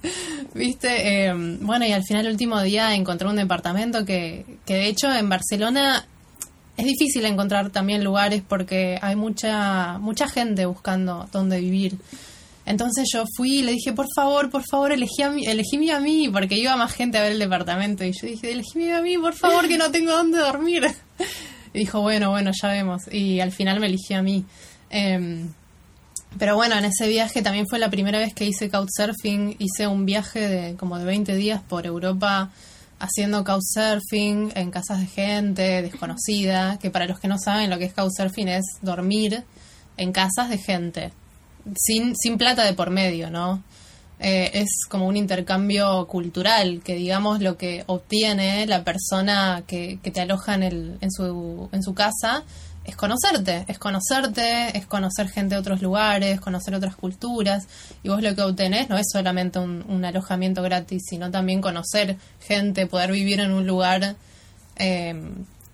[0.55, 1.27] ¿Viste?
[1.27, 5.13] Eh, bueno, y al final, el último día, encontré un departamento que, que de hecho
[5.13, 6.07] en Barcelona
[6.77, 11.99] es difícil encontrar también lugares porque hay mucha, mucha gente buscando dónde vivir.
[12.71, 15.99] Entonces yo fui y le dije, por favor, por favor, elegí a mí, elegíme a
[15.99, 18.05] mí, porque iba más gente a ver el departamento.
[18.05, 20.87] Y yo dije, elegíme a mí, por favor, que no tengo dónde dormir.
[21.73, 23.03] Y dijo, bueno, bueno, ya vemos.
[23.13, 24.45] Y al final me eligió a mí.
[24.89, 25.53] Em,
[26.37, 29.55] Pero bueno, en ese viaje también fue la primera vez que hice couchsurfing.
[29.57, 32.51] Hice un viaje de como de 20 días por Europa
[32.99, 37.85] haciendo couchsurfing en casas de gente desconocida, que para los que no saben lo que
[37.85, 39.45] es couchsurfing es dormir
[39.97, 41.13] en casas de gente,
[41.77, 43.63] sin, sin plata de por medio, ¿no?
[44.19, 50.11] Eh, es como un intercambio cultural, que digamos lo que obtiene la persona que, que
[50.11, 52.45] te aloja en, el, en, su, en su casa
[52.85, 57.67] es conocerte, es conocerte, es conocer gente de otros lugares, conocer otras culturas,
[58.03, 62.87] y vos lo que obtenés no es solamente un, alojamiento gratis, sino también conocer gente,
[62.87, 64.17] poder vivir en un lugar
[64.77, 65.15] eh,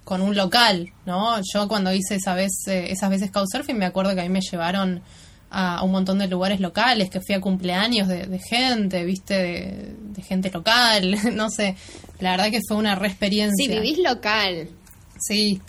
[0.05, 1.41] con un local, ¿no?
[1.53, 4.41] Yo cuando hice esa vez, eh, esas veces Couchsurfing me acuerdo que a mí me
[4.41, 5.01] llevaron
[5.51, 10.23] a, un montón de lugares locales, que fui a cumpleaños de, gente, viste, de, de,
[10.23, 11.77] gente local, no sé,
[12.21, 13.65] la verdad que fue una re experiencia.
[13.65, 14.69] Sí, vivís local.
[15.19, 15.61] Sí,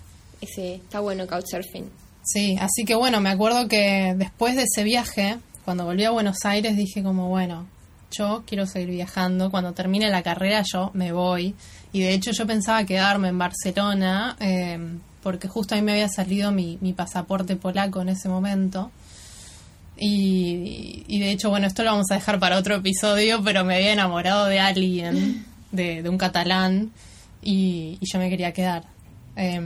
[0.41, 1.89] ese, está bueno Couchsurfing.
[2.23, 6.43] Sí, así que bueno, me acuerdo que después de ese viaje, cuando volví a Buenos
[6.43, 7.67] Aires, dije como, bueno,
[8.11, 11.55] yo quiero seguir viajando, cuando termine la carrera yo me voy.
[11.93, 14.77] Y de hecho yo pensaba quedarme en Barcelona, eh,
[15.23, 18.91] porque justo a mí me había salido mi, mi pasaporte polaco en ese momento.
[19.99, 23.93] Y, de hecho, bueno, esto lo vamos a dejar para otro episodio, pero me había
[23.93, 26.91] enamorado de alguien, de, de un catalán,
[27.41, 28.83] y, yo me quería quedar.
[29.35, 29.61] Eh,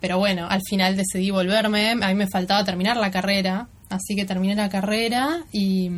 [0.00, 1.90] pero bueno, al final decidí volverme.
[1.90, 5.90] A mí me faltaba terminar la carrera, así que terminé la carrera y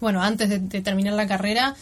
[0.00, 1.74] bueno, antes de, terminar la carrera,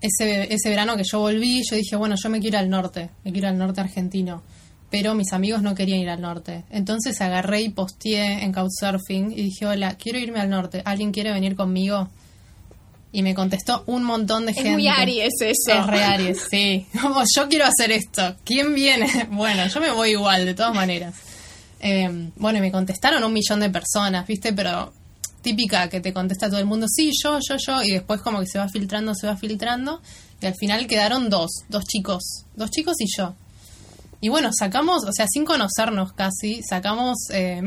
[0.00, 3.32] ese, ese verano que yo volví, yo dije, bueno, yo me quiero al norte, me
[3.32, 4.42] quiero al norte argentino.
[4.90, 6.64] Pero mis amigos no querían ir al norte.
[6.70, 10.82] Entonces agarré y posteé en Couchsurfing y dije, hola, quiero irme al norte.
[10.84, 12.08] ¿Alguien quiere venir conmigo?
[13.12, 14.70] Y me contestó un montón de gente.
[14.70, 15.78] Es muy Aries eso.
[15.78, 16.86] Es re Aries, sí.
[17.00, 18.36] Como yo quiero hacer esto.
[18.44, 19.08] ¿Quién viene?
[19.30, 21.14] Bueno, yo me voy igual, de todas maneras.
[21.80, 24.52] Eh, bueno, y me contestaron un millón de personas, ¿viste?
[24.52, 24.92] Pero
[25.46, 28.46] típica que te contesta todo el mundo, sí, yo, yo, yo, y después como que
[28.46, 30.02] se va filtrando, se va filtrando,
[30.40, 33.36] y al final quedaron dos, dos chicos, dos chicos y yo.
[34.20, 37.62] Y bueno, sacamos, o sea, sin conocernos casi, sacamos eh,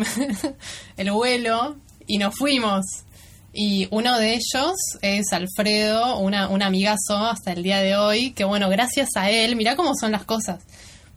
[0.98, 2.86] el vuelo y nos fuimos.
[3.54, 8.44] Y uno de ellos es Alfredo, una, un amigazo hasta el día de hoy, que
[8.44, 10.64] bueno, gracias a él, mirá cómo son las cosas,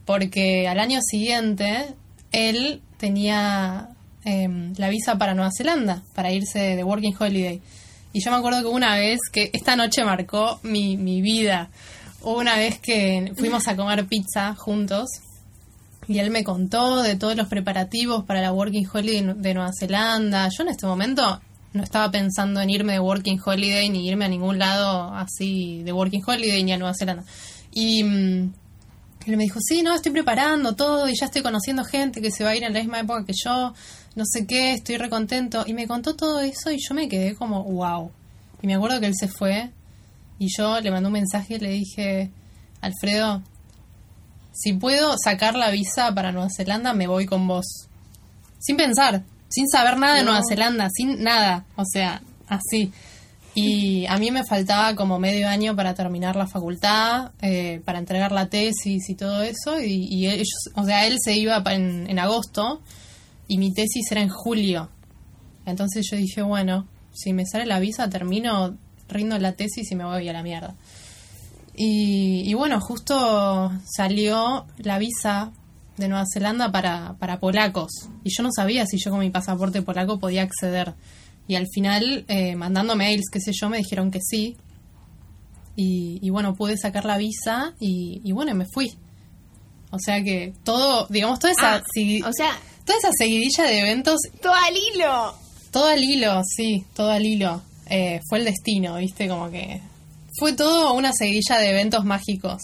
[0.05, 1.93] porque al año siguiente
[2.31, 3.89] él tenía
[4.25, 7.61] em, la visa para Nueva Zelanda, para irse de Working Holiday.
[8.13, 11.69] Y yo me acuerdo que una vez, que esta noche marcó mi, mi vida,
[12.23, 15.09] una vez que fuimos a comer pizza juntos,
[16.07, 20.49] y él me contó de todos los preparativos para la Working Holiday de Nueva Zelanda.
[20.49, 21.41] Yo en este momento
[21.73, 25.91] no estaba pensando en irme de Working Holiday ni irme a ningún lado así de
[25.93, 27.23] Working Holiday ni a Nueva Zelanda.
[27.71, 28.53] Y mm,
[29.27, 32.43] él me dijo, sí, no, estoy preparando todo y ya estoy conociendo gente que se
[32.43, 33.73] va a ir en la misma época que yo,
[34.15, 35.63] no sé qué, estoy recontento.
[35.65, 38.11] Y me contó todo eso y yo me quedé como, wow.
[38.61, 39.71] Y me acuerdo que él se fue
[40.39, 42.31] y yo le mandé un mensaje y le dije,
[42.81, 43.41] Alfredo,
[44.53, 47.87] si puedo sacar la visa para Nueva Zelanda, me voy con vos.
[48.59, 52.91] Sin pensar, sin saber nada de Nueva Zelanda, sin nada, o sea, así.
[53.55, 58.31] Y a mí me faltaba como medio año para terminar la facultad, eh, para entregar
[58.31, 62.81] la tesis y todo eso, y, ellos, o sea, él se iba en, en agosto
[63.47, 64.89] y mi tesis era en julio.
[65.65, 68.77] Entonces yo dije, bueno, si me sale la visa, termino,
[69.13, 70.75] rindo la tesis y me voy a la mierda.
[71.75, 75.51] Y, y bueno, justo salió la visa
[75.97, 78.09] de Nueva Zelanda para, para polacos.
[78.23, 80.93] Y yo no sabía si yo con mi pasaporte polaco podía acceder.
[81.47, 84.57] Y al final, eh, mandando mails, qué sé yo, me dijeron que sí.
[85.75, 88.95] Y, y bueno, pude sacar la visa y, y, bueno, me fui.
[89.89, 91.83] O sea que todo, digamos, toda esa, ah,
[92.27, 94.19] o sea, toda esa seguidilla de eventos.
[94.41, 95.35] Todo al hilo.
[95.71, 97.61] Todo al hilo, sí, todo al hilo.
[97.95, 99.81] Eh, fue el destino, viste, como que
[100.39, 102.59] fue todo una seguidilla de eventos mágicos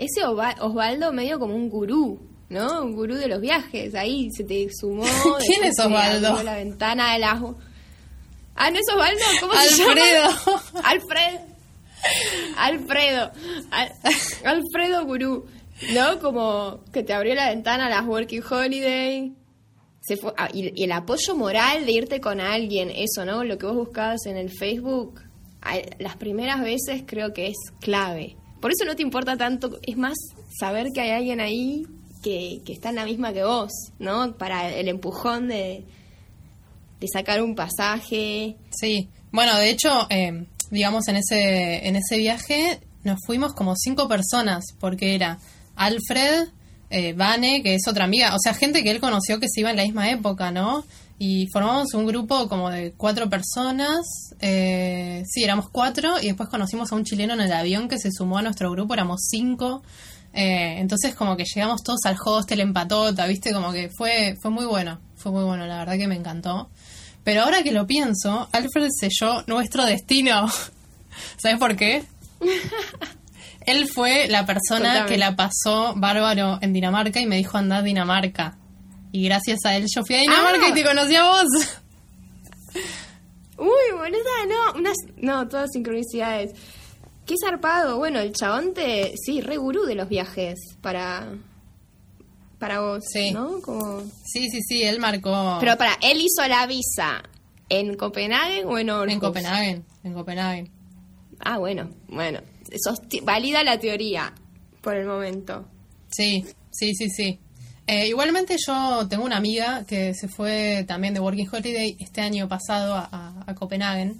[0.00, 2.82] ese Osvaldo medio como un gurú, ¿no?
[2.82, 3.94] Un gurú de los viajes.
[3.94, 5.04] Ahí se te sumó.
[5.46, 6.42] ¿Quién es Osvaldo?
[6.42, 7.56] La ventana del ajo.
[8.56, 9.22] Ah, ¿no es Osvaldo?
[9.40, 10.30] ¿Cómo Alfredo.
[10.30, 10.88] se llama?
[10.88, 11.40] Alfredo.
[12.56, 13.32] Alfredo.
[14.44, 15.46] Alfredo Gurú.
[15.92, 16.18] ¿No?
[16.18, 19.32] Como que te abrió la ventana a las Working Holiday.
[20.00, 23.44] Se fue, ah, y, el apoyo moral de irte con alguien, eso, ¿no?
[23.44, 25.20] Lo que vos buscabas en el Facebook,
[25.98, 28.36] las primeras veces creo que es clave.
[28.60, 30.14] Por eso no te importa tanto, es más
[30.58, 31.86] saber que hay alguien ahí
[32.22, 34.36] que, está en la misma que vos, ¿no?
[34.36, 35.84] Para el empujón de,
[37.00, 38.56] de sacar un pasaje.
[38.70, 44.08] Sí, bueno, de hecho, eh, digamos, en ese, en ese viaje nos fuimos como cinco
[44.08, 45.38] personas, porque era
[45.76, 46.48] Alfred,
[46.90, 49.70] eh, Vane, que es otra amiga, o sea, gente que él conoció que se iba
[49.70, 50.84] en la misma época, ¿no?
[51.18, 54.00] Y formamos un grupo como de cuatro personas,
[54.40, 58.10] eh, sí, éramos cuatro, y después conocimos a un chileno en el avión que se
[58.10, 59.82] sumó a nuestro grupo, éramos cinco.
[60.32, 64.50] Eh, entonces como que llegamos todos al hostel en patota, viste, como que fue, fue
[64.50, 66.70] muy bueno, fue muy bueno, la verdad que me encantó.
[67.22, 70.48] Pero ahora que lo pienso, Alfred selló nuestro destino.
[71.36, 72.02] ¿Sabes por qué?
[73.66, 75.08] Él fue la persona Contame.
[75.08, 78.56] que la pasó bárbaro en Dinamarca y me dijo andar a Dinamarca.
[79.12, 80.68] Y gracias a él yo fui a Dinamarca Ah.
[80.70, 81.44] y te conocí a vos.
[83.58, 86.52] Uy, boluda, no, unas, no, todas sincronicidades.
[87.26, 87.98] Qué zarpado.
[87.98, 91.28] Bueno, el chabón te, sí, re gurú de los viajes para,
[92.58, 93.32] para vos, Sí.
[93.32, 93.60] ¿no?
[93.60, 94.00] Como...
[94.24, 97.22] Sí, sí, sí, él marcó Pero para, él hizo la visa
[97.68, 99.12] en Copenhague o en Aarhus?
[99.12, 100.70] en Copenhague, en Copenhague.
[101.40, 102.40] Ah, bueno, bueno.
[103.22, 104.34] Valida la teoría
[104.80, 105.66] por el momento.
[106.08, 107.38] Sí, sí, sí, sí.
[107.86, 112.48] Eh, igualmente yo tengo una amiga que se fue también de Working Holiday este año
[112.48, 114.14] pasado a, a, a Copenhague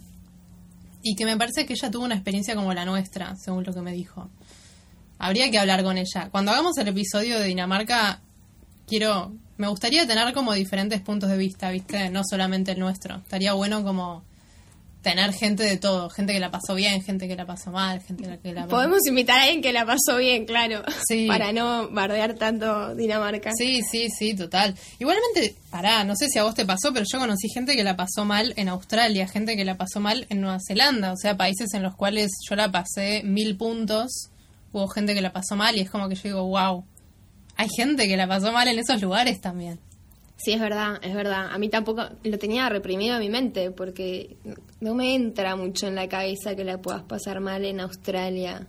[1.03, 3.81] y que me parece que ella tuvo una experiencia como la nuestra, según lo que
[3.81, 4.29] me dijo.
[5.19, 6.29] Habría que hablar con ella.
[6.31, 8.21] Cuando hagamos el episodio de Dinamarca,
[8.87, 12.11] quiero, me gustaría tener como diferentes puntos de vista, ¿viste?
[12.11, 13.17] No solamente el nuestro.
[13.17, 14.25] Estaría bueno como
[15.03, 18.39] tener gente de todo, gente que la pasó bien, gente que la pasó mal, gente
[18.43, 20.83] que la Podemos invitar a alguien que la pasó bien, claro.
[21.07, 21.27] Sí.
[21.29, 23.53] Para no bardear tanto Dinamarca.
[23.57, 24.75] Sí, sí, sí, total.
[24.99, 27.97] Igualmente, pará, no sé si a vos te pasó, pero yo conocí gente que la
[27.97, 31.73] pasó mal en Australia, gente que la pasó mal en Nueva Zelanda, o sea, países
[31.73, 34.31] en los cuales yo la pasé mil puntos,
[34.73, 36.85] hubo gente que la pasó mal y es como que yo digo, wow,
[37.57, 39.79] hay gente que la pasó mal en esos lugares también.
[40.43, 41.49] Sí, es verdad, es verdad.
[41.53, 44.37] A mí tampoco lo tenía reprimido en mi mente porque
[44.81, 48.67] no me entra mucho en la cabeza que la puedas pasar mal en Australia.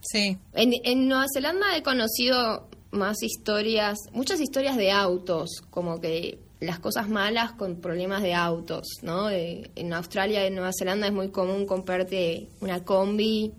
[0.00, 6.38] Sí, En, en Nueva Zelanda he conocido más historias, muchas historias de autos, como que
[6.60, 9.26] las cosas malas con problemas de autos, ¿no?
[9.26, 13.52] De- en Australia y en Nueva Zelanda es muy común comprarte una combi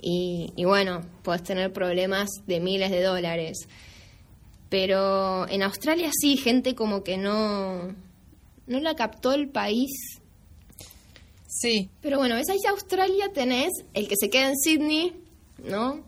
[0.00, 3.68] y, y bueno, puedes tener problemas de miles de dólares.
[4.72, 7.94] Pero en Australia sí, gente como que no,
[8.66, 9.90] no la captó el país
[11.46, 15.12] sí, pero bueno, esa es Australia, tenés el que se queda en Sydney,
[15.62, 16.02] ¿no?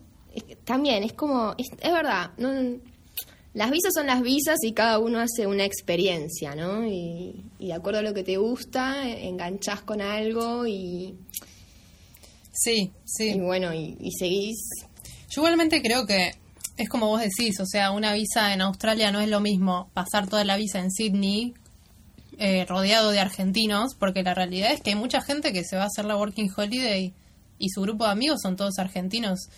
[0.64, 2.80] También, es como, es, es verdad, no,
[3.52, 6.86] las visas son las visas y cada uno hace una experiencia, ¿no?
[6.86, 11.14] Y, y de acuerdo a lo que te gusta, enganchás con algo y,
[12.50, 13.34] sí, sí.
[13.36, 14.56] y bueno, y, y seguís.
[15.28, 16.32] Yo igualmente creo que
[16.76, 20.28] es como vos decís, o sea, una visa en Australia no es lo mismo pasar
[20.28, 21.54] toda la visa en Sydney
[22.38, 25.84] eh, rodeado de argentinos, porque la realidad es que hay mucha gente que se va
[25.84, 27.12] a hacer la Working Holiday
[27.58, 29.48] y su grupo de amigos son todos argentinos,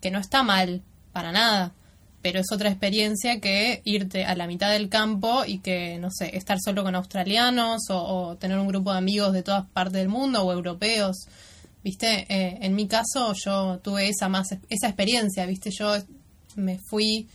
[0.00, 1.72] que no está mal, para nada,
[2.20, 6.36] pero es otra experiencia que irte a la mitad del campo y que, no sé,
[6.36, 10.42] estar solo con australianos o, tener un grupo de amigos de todas partes del mundo
[10.42, 11.28] o europeos.
[11.84, 15.94] Viste, Eh, en mi caso yo tuve esa más esa experiencia, viste, yo
[16.56, 17.28] me fui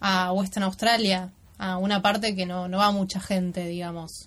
[0.00, 4.26] a Western Australia, a una parte que no, no va mucha gente, digamos.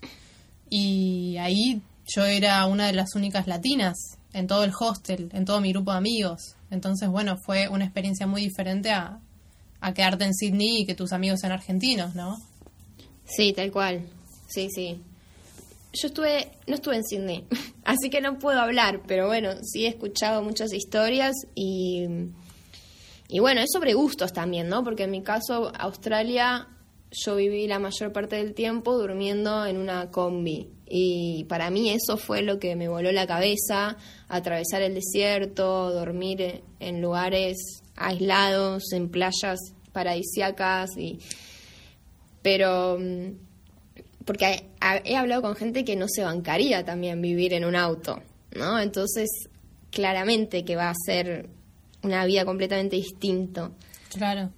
[0.70, 5.62] Y ahí yo era una de las únicas latinas en todo el hostel, en todo
[5.62, 6.56] mi grupo de amigos.
[6.70, 9.20] Entonces, bueno, fue una experiencia muy diferente a,
[9.94, 12.38] quedarte en Sydney y que tus amigos sean argentinos, ¿no?
[13.26, 14.08] Sí, tal cual.
[14.48, 15.00] Sí, sí.
[15.94, 17.46] Yo estuve, no estuve en Sydney,
[17.86, 22.08] así que no puedo hablar, pero bueno, sí he escuchado muchas historias y,
[23.28, 24.84] y bueno, es sobre gustos también, ¿no?
[24.84, 26.68] Porque en mi caso, Australia,
[27.12, 32.18] yo viví la mayor parte del tiempo durmiendo en una combi y para mí eso
[32.18, 37.58] fue lo que me voló la cabeza, atravesar el desierto, dormir en lugares
[37.96, 39.60] aislados, en playas
[39.92, 41.20] paradisíacas y
[42.42, 43.32] pero mm,
[44.26, 44.68] porque
[45.04, 48.22] he hablado con gente que no se bancaría también vivir en un auto,
[48.56, 48.80] ¿no?
[48.80, 49.30] Entonces,
[49.92, 51.50] claramente que va a ser
[52.06, 53.72] una vida completamente distinta.
[54.10, 54.52] Claro.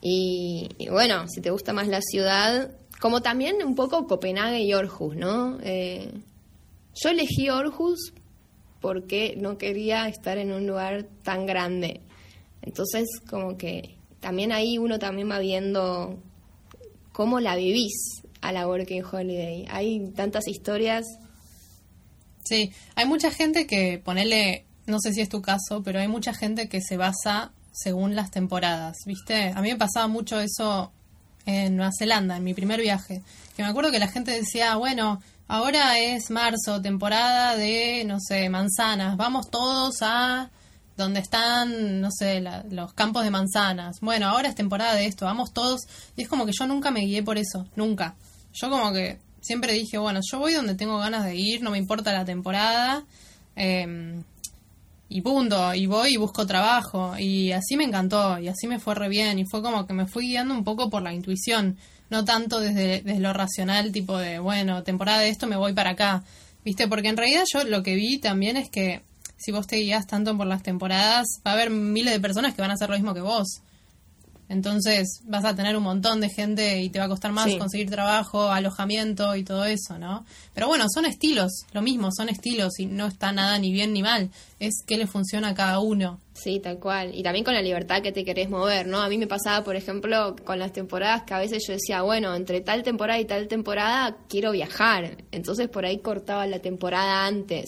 [0.00, 4.72] Y, y bueno, si te gusta más la ciudad, como también un poco Copenhague y
[4.72, 5.58] Aarhus, ¿no?
[5.62, 6.12] Eh,
[6.94, 8.12] yo elegí Aarhus
[8.80, 12.00] porque no quería estar en un lugar tan grande.
[12.62, 16.18] Entonces, como que también ahí uno también va viendo
[17.12, 19.66] cómo la vivís a la Working Holiday.
[19.70, 21.04] Hay tantas historias.
[22.44, 26.34] Sí, hay mucha gente que, ponele, no sé si es tu caso, pero hay mucha
[26.34, 29.52] gente que se basa según las temporadas, ¿viste?
[29.54, 30.90] A mí me pasaba mucho eso
[31.46, 33.22] en Nueva Zelanda, en mi primer viaje,
[33.56, 38.48] que me acuerdo que la gente decía, bueno, ahora es marzo, temporada de, no sé,
[38.48, 40.50] manzanas, vamos todos a
[40.96, 44.00] donde están, no sé, los campos de manzanas.
[44.00, 45.82] Bueno, ahora es temporada de esto, vamos todos.
[46.16, 48.16] Y es como que yo nunca me guié por eso, nunca.
[48.52, 51.78] Yo como que siempre dije, bueno, yo voy donde tengo ganas de ir, no me
[51.78, 53.04] importa la temporada.
[53.54, 54.22] eh,
[55.08, 57.16] y punto, y voy y busco trabajo.
[57.18, 59.38] Y así me encantó, y así me fue re bien.
[59.38, 61.76] Y fue como que me fui guiando un poco por la intuición,
[62.10, 65.90] no tanto desde, desde lo racional, tipo de, bueno, temporada de esto me voy para
[65.90, 66.22] acá.
[66.64, 66.88] ¿Viste?
[66.88, 69.02] Porque en realidad yo lo que vi también es que
[69.38, 72.60] si vos te guías tanto por las temporadas, va a haber miles de personas que
[72.60, 73.62] van a hacer lo mismo que vos.
[74.48, 77.58] Entonces vas a tener un montón de gente y te va a costar más Sí.
[77.58, 80.24] conseguir trabajo, alojamiento y todo eso, ¿no?
[80.54, 84.02] Pero bueno, son estilos, lo mismo, son estilos y no está nada ni bien ni
[84.02, 84.30] mal.
[84.58, 86.20] Es qué le funciona a cada uno.
[86.32, 87.14] Sí, tal cual.
[87.14, 89.00] Y también con la libertad que te querés mover, ¿no?
[89.02, 92.34] A mí me pasaba, por ejemplo, con las temporadas que a veces yo decía, bueno,
[92.34, 95.24] entre tal temporada y tal temporada quiero viajar.
[95.30, 97.66] Entonces por ahí cortaba la temporada antes.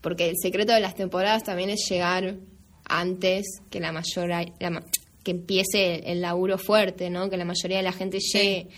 [0.00, 2.36] Porque el secreto de las temporadas también es llegar
[2.84, 4.84] antes que la mayor la ma-
[5.24, 7.28] que empiece el, el laburo fuerte, ¿no?
[7.28, 8.68] Que la mayoría de la gente llegue.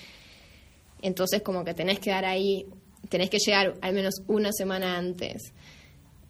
[1.02, 2.66] Entonces como que tenés que dar ahí,
[3.08, 5.52] tenés que llegar al menos una semana antes.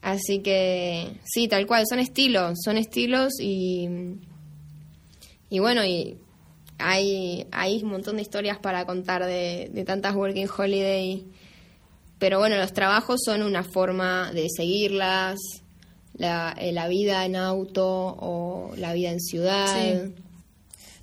[0.03, 3.89] Así que sí, tal cual, son estilos, son estilos y,
[5.51, 6.17] y bueno, y
[6.79, 11.27] hay, hay un montón de historias para contar de, de tantas Working Holiday.
[12.19, 15.39] Pero bueno, los trabajos son una forma de seguirlas,
[16.17, 19.67] la, eh, la vida en auto o la vida en ciudad.
[19.75, 20.15] Sí.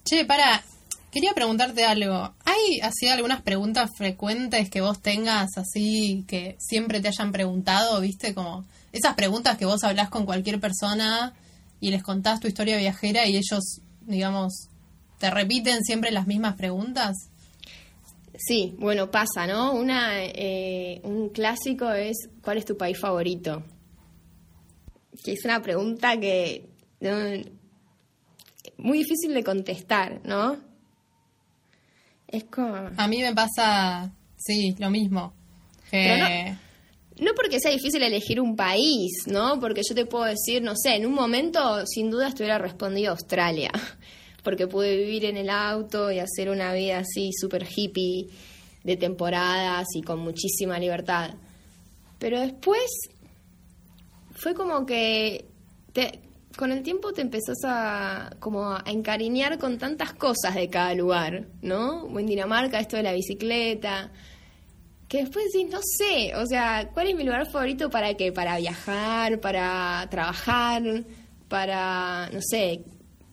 [0.03, 0.63] Che, para,
[1.11, 2.33] quería preguntarte algo.
[2.43, 8.33] ¿Hay así algunas preguntas frecuentes que vos tengas así que siempre te hayan preguntado, viste?
[8.33, 11.33] Como esas preguntas que vos hablás con cualquier persona
[11.79, 14.69] y les contás tu historia viajera y ellos, digamos,
[15.19, 17.15] te repiten siempre las mismas preguntas.
[18.35, 19.73] Sí, bueno, pasa, ¿no?
[19.73, 23.63] Una, eh, un clásico es ¿cuál es tu país favorito?
[25.23, 26.67] Que es una pregunta que
[26.99, 27.17] no,
[28.77, 30.57] muy difícil de contestar, ¿no?
[32.27, 35.33] Es como A mí me pasa, sí, lo mismo.
[35.89, 36.55] Que...
[37.19, 39.59] No porque sea difícil elegir un país, ¿no?
[39.59, 43.11] Porque yo te puedo decir, no sé, en un momento sin duda te hubiera respondido
[43.11, 43.71] Australia,
[44.43, 48.29] porque pude vivir en el auto y hacer una vida así súper hippie
[48.83, 51.35] de temporadas y con muchísima libertad.
[52.17, 52.89] Pero después
[54.43, 55.45] fue como que
[55.93, 56.19] te-
[56.57, 61.47] con el tiempo te empezás a como a encariñar con tantas cosas de cada lugar,
[61.61, 62.07] ¿no?
[62.19, 64.11] En Dinamarca esto de la bicicleta,
[65.07, 68.31] que después decís, no sé, o sea, ¿cuál es mi lugar favorito para qué?
[68.31, 70.83] Para viajar, para trabajar,
[71.47, 72.81] para, no sé,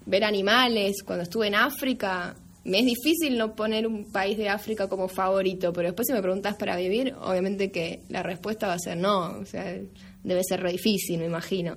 [0.07, 1.03] ver animales.
[1.03, 5.73] Cuando estuve en África, me es difícil no poner un país de África como favorito,
[5.73, 9.39] pero después si me preguntas para vivir, obviamente que la respuesta va a ser no,
[9.41, 9.77] o sea,
[10.25, 11.77] debe ser re difícil, me imagino.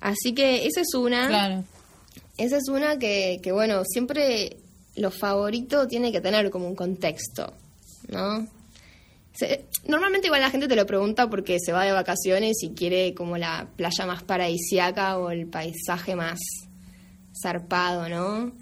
[0.00, 1.28] Así que esa es una.
[1.28, 1.64] Claro.
[2.38, 4.56] Esa es una que, que, bueno, siempre
[4.96, 7.52] lo favorito tiene que tener como un contexto,
[8.08, 8.46] ¿no?
[9.34, 13.14] Se- normalmente igual la gente te lo pregunta porque se va de vacaciones y quiere
[13.14, 16.38] como la playa más paradisiaca o el paisaje más
[17.42, 18.52] zarpado, ¿no?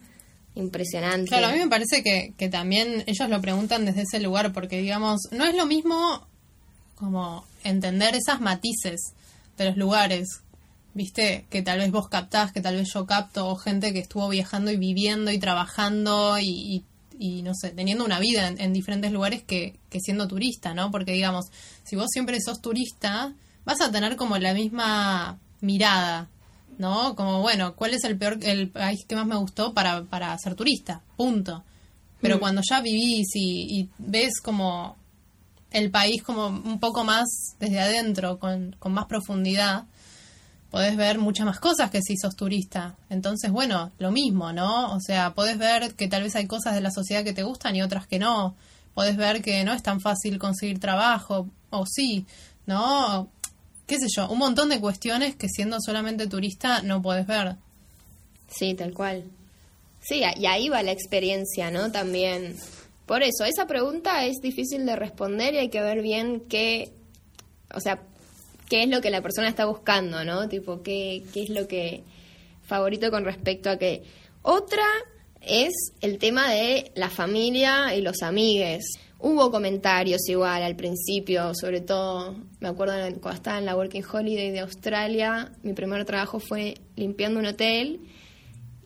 [0.55, 1.29] Impresionante.
[1.29, 4.81] Claro, a mí me parece que, que también ellos lo preguntan desde ese lugar, porque
[4.81, 6.27] digamos, no es lo mismo
[7.01, 9.01] como entender esas matices
[9.59, 10.29] de los lugares,
[10.95, 14.29] viste, que tal vez vos captás, que tal vez yo capto, o gente que estuvo
[14.29, 16.85] viajando y viviendo y trabajando y, y-
[17.23, 20.91] y, no sé, teniendo una vida en, en diferentes lugares que, que siendo turista, ¿no?
[20.91, 21.47] Porque digamos,
[21.85, 23.35] si vos siempre sos turista,
[23.67, 26.29] vas a tener como la misma mirada,
[26.79, 27.15] ¿no?
[27.17, 30.55] Como, bueno, ¿cuál es el peor, el país que más me gustó para, para ser
[30.55, 31.03] turista?
[31.19, 31.63] Punto.
[32.23, 32.41] Pero Mm.
[32.41, 34.97] cuando ya vivís y, y ves como
[35.71, 39.85] el país como un poco más desde adentro, con, con más profundidad,
[40.71, 42.97] podés ver muchas más cosas que si sos turista.
[43.09, 44.95] Entonces, bueno, lo mismo, ¿no?
[44.95, 47.77] O sea, podés ver que tal vez hay cosas de la sociedad que te gustan
[47.77, 48.55] y otras que no.
[48.95, 52.27] Podés ver que no es tan fácil conseguir trabajo, o sí,
[52.67, 53.29] ¿no?
[53.87, 57.57] Qué sé yo, un montón de cuestiones que siendo solamente turista no podés ver.
[58.49, 59.25] Sí, tal cual.
[60.01, 61.91] Sí, y ahí va la experiencia, ¿no?
[61.93, 62.57] También.
[63.11, 66.93] Por eso, esa pregunta es difícil de responder y hay que ver bien qué,
[67.75, 68.05] o sea,
[68.69, 70.49] qué es lo que la persona está buscando, ¿no?
[70.49, 72.05] Tipo, qué, qué es lo que
[72.63, 74.05] favorito con respecto a qué.
[74.43, 74.85] Otra
[75.41, 78.85] es el tema de la familia y los amigues.
[79.19, 84.53] Hubo comentarios igual al principio, sobre todo, me acuerdo cuando estaba en la Working Holiday
[84.53, 88.03] de Australia, mi primer trabajo fue limpiando un hotel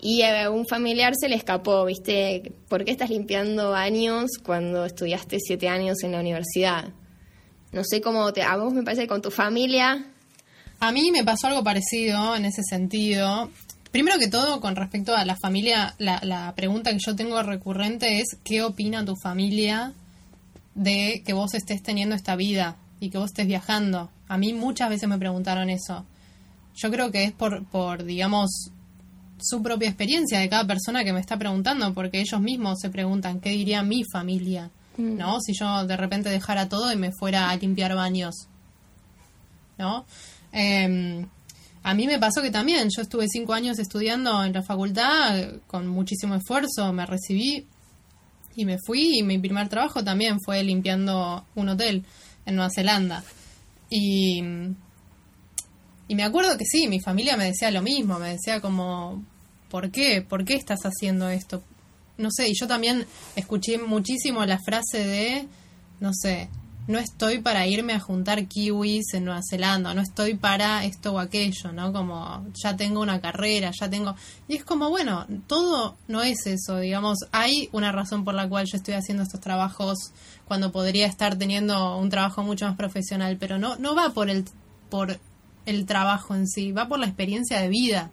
[0.07, 2.52] y a un familiar se le escapó, ¿viste?
[2.68, 6.90] ¿Por qué estás limpiando baños cuando estudiaste siete años en la universidad?
[7.72, 8.42] No sé cómo te...
[8.42, 10.05] A vos me parece que con tu familia
[10.78, 13.50] A mí me pasó algo parecido en ese sentido.
[13.92, 18.20] Primero que todo, con respecto a la familia, la, la pregunta que yo tengo recurrente
[18.20, 19.94] es ¿qué opina tu familia
[20.74, 24.11] de que vos estés teniendo esta vida y que vos estés viajando?
[24.28, 26.05] A mí muchas veces me preguntaron eso.
[26.74, 28.70] Yo creo que es por, por digamos,
[29.41, 33.41] su propia experiencia de cada persona que me está preguntando, porque ellos mismos se preguntan
[33.41, 35.41] qué diría mi familia, ¿no?
[35.41, 38.49] Si yo de repente dejara todo y me fuera a limpiar baños,
[39.78, 40.07] ¿no?
[40.53, 41.26] Eh,
[41.87, 45.87] a mí me pasó que también, yo estuve cinco años estudiando en la facultad con
[45.87, 47.66] muchísimo esfuerzo, me recibí
[48.57, 52.07] y me fui y mi primer trabajo también fue limpiando un hotel
[52.47, 53.22] en Nueva Zelanda.
[53.91, 54.43] Y,
[56.14, 59.24] me acuerdo que sí, mi familia me decía lo mismo, me decía como,
[59.70, 60.22] ¿por qué?
[60.22, 61.62] ¿Por qué estás haciendo esto?
[62.16, 63.06] No sé, y yo también
[63.36, 65.48] escuché muchísimo la frase de,
[66.00, 66.48] no sé,
[66.86, 71.18] no estoy para irme a juntar kiwis en Nueva Zelanda, no estoy para esto o
[71.18, 71.92] aquello, ¿no?
[71.92, 74.14] Como ya tengo una carrera, ya tengo...
[74.48, 78.66] Y es como, bueno, todo no es eso, digamos, hay una razón por la cual
[78.66, 80.12] yo estoy haciendo estos trabajos
[80.44, 84.44] cuando podría estar teniendo un trabajo mucho más profesional, pero no, no va por el,
[84.90, 85.18] por
[85.66, 88.10] el trabajo en sí, va por la experiencia de vida,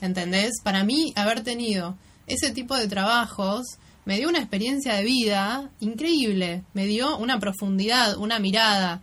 [0.00, 0.52] ¿entendés?
[0.62, 6.64] Para mí, haber tenido ese tipo de trabajos me dio una experiencia de vida increíble,
[6.74, 9.02] me dio una profundidad, una mirada,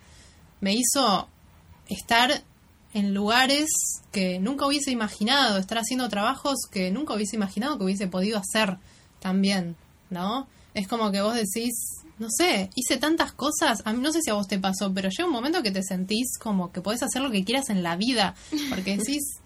[0.62, 1.28] me hizo
[1.88, 2.44] estar
[2.94, 3.68] en lugares
[4.12, 8.78] que nunca hubiese imaginado, estar haciendo trabajos que nunca hubiese imaginado que hubiese podido hacer
[9.20, 9.76] también,
[10.10, 10.48] ¿no?
[10.74, 11.74] Es como que vos decís,
[12.20, 15.10] no sé, hice tantas cosas, a mí no sé si a vos te pasó, pero
[15.10, 17.96] llega un momento que te sentís como que podés hacer lo que quieras en la
[17.96, 18.36] vida,
[18.70, 19.40] porque decís,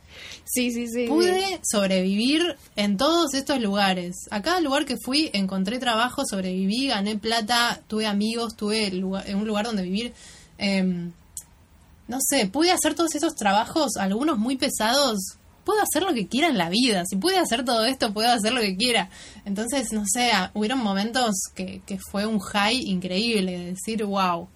[0.45, 1.07] Sí, sí, sí.
[1.07, 4.15] Pude sobrevivir en todos estos lugares.
[4.32, 9.65] A cada lugar que fui encontré trabajo, sobreviví, gané plata, tuve amigos, tuve un lugar
[9.65, 10.13] donde vivir.
[10.57, 11.11] Em,
[12.07, 15.38] no sé, pude hacer todos esos trabajos, algunos muy pesados.
[15.68, 17.03] Puedo hacer lo que quiera en la vida.
[17.05, 19.09] Si pude hacer todo esto, puedo hacer lo que quiera.
[19.43, 23.57] Entonces, no sé, hubieron momentos que, que fue un high increíble.
[23.57, 24.47] De decir, wow,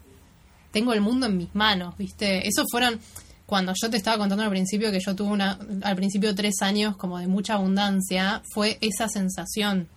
[0.72, 2.48] tengo el mundo en mis manos, ¿viste?
[2.48, 2.98] Esos fueron
[3.46, 6.96] cuando yo te estaba contando al principio que yo tuve una, al principio tres años
[6.96, 9.90] como de mucha abundancia, fue esa sensación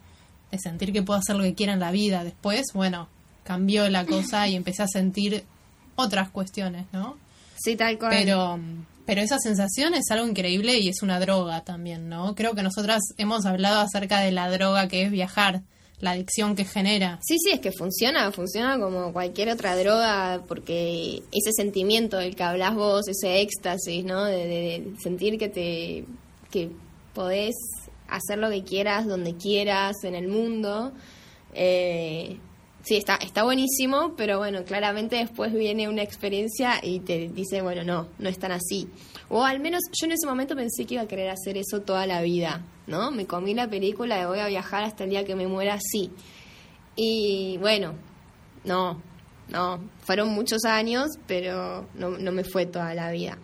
[0.50, 2.24] de sentir que puedo hacer lo que quiera en la vida.
[2.24, 3.06] Después, bueno,
[3.44, 5.44] cambió la cosa y empecé a sentir
[5.94, 7.16] otras cuestiones, ¿no?
[7.56, 8.10] Sí, tal cual.
[8.10, 8.58] Pero,
[9.06, 12.34] pero esa sensación es algo increíble y es una droga también, ¿no?
[12.34, 15.62] Creo que nosotras hemos hablado acerca de la droga que es viajar
[16.00, 17.18] la adicción que genera.
[17.22, 22.42] Sí, sí, es que funciona, funciona como cualquier otra droga, porque ese sentimiento del que
[22.42, 24.24] hablas vos, ese éxtasis, ¿no?
[24.24, 26.04] De, sentir que te
[26.50, 26.70] que
[27.14, 27.54] podés
[28.08, 30.92] hacer lo que quieras, donde quieras, en el mundo.
[31.52, 32.38] Eh,
[32.84, 37.82] sí, está, está buenísimo, pero bueno, claramente después viene una experiencia y te dice, bueno,
[37.82, 38.88] no, no es tan así.
[39.28, 42.06] O al menos yo en ese momento pensé que iba a querer hacer eso toda
[42.06, 43.10] la vida, ¿no?
[43.10, 46.10] Me comí la película de voy a viajar hasta el día que me muera así.
[46.94, 47.94] Y bueno,
[48.64, 49.02] no,
[49.48, 53.38] no, fueron muchos años, pero no, no me fue toda la vida.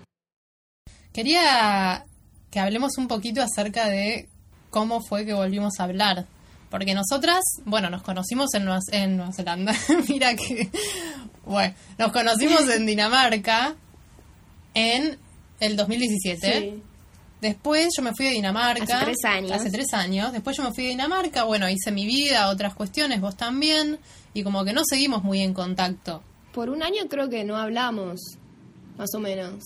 [1.13, 2.05] Quería
[2.51, 4.29] que hablemos un poquito acerca de
[4.71, 6.27] cómo fue que volvimos a hablar.
[6.71, 9.75] Porque nosotras, bueno, nos conocimos en Nueva, en Nueva Zelanda.
[10.09, 10.71] Mira que.
[11.45, 13.75] Bueno, nos conocimos en Dinamarca
[14.73, 15.19] en
[15.59, 16.61] el 2017.
[16.61, 16.83] Sí.
[17.41, 18.85] Después yo me fui a Dinamarca.
[18.85, 19.53] Hace tres años.
[19.53, 20.33] Hace tres años.
[20.33, 23.99] Después yo me fui a Dinamarca, bueno, hice mi vida, otras cuestiones, vos también.
[24.33, 26.23] Y como que no seguimos muy en contacto.
[26.53, 28.21] Por un año creo que no hablamos,
[28.97, 29.65] más o menos.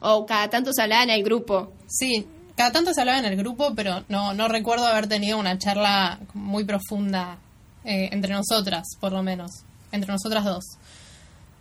[0.00, 1.72] O cada tanto se hablaba en el grupo.
[1.86, 2.26] Sí,
[2.56, 6.18] cada tanto se hablaba en el grupo, pero no, no recuerdo haber tenido una charla
[6.34, 7.38] muy profunda
[7.84, 9.50] eh, entre nosotras, por lo menos.
[9.92, 10.64] Entre nosotras dos.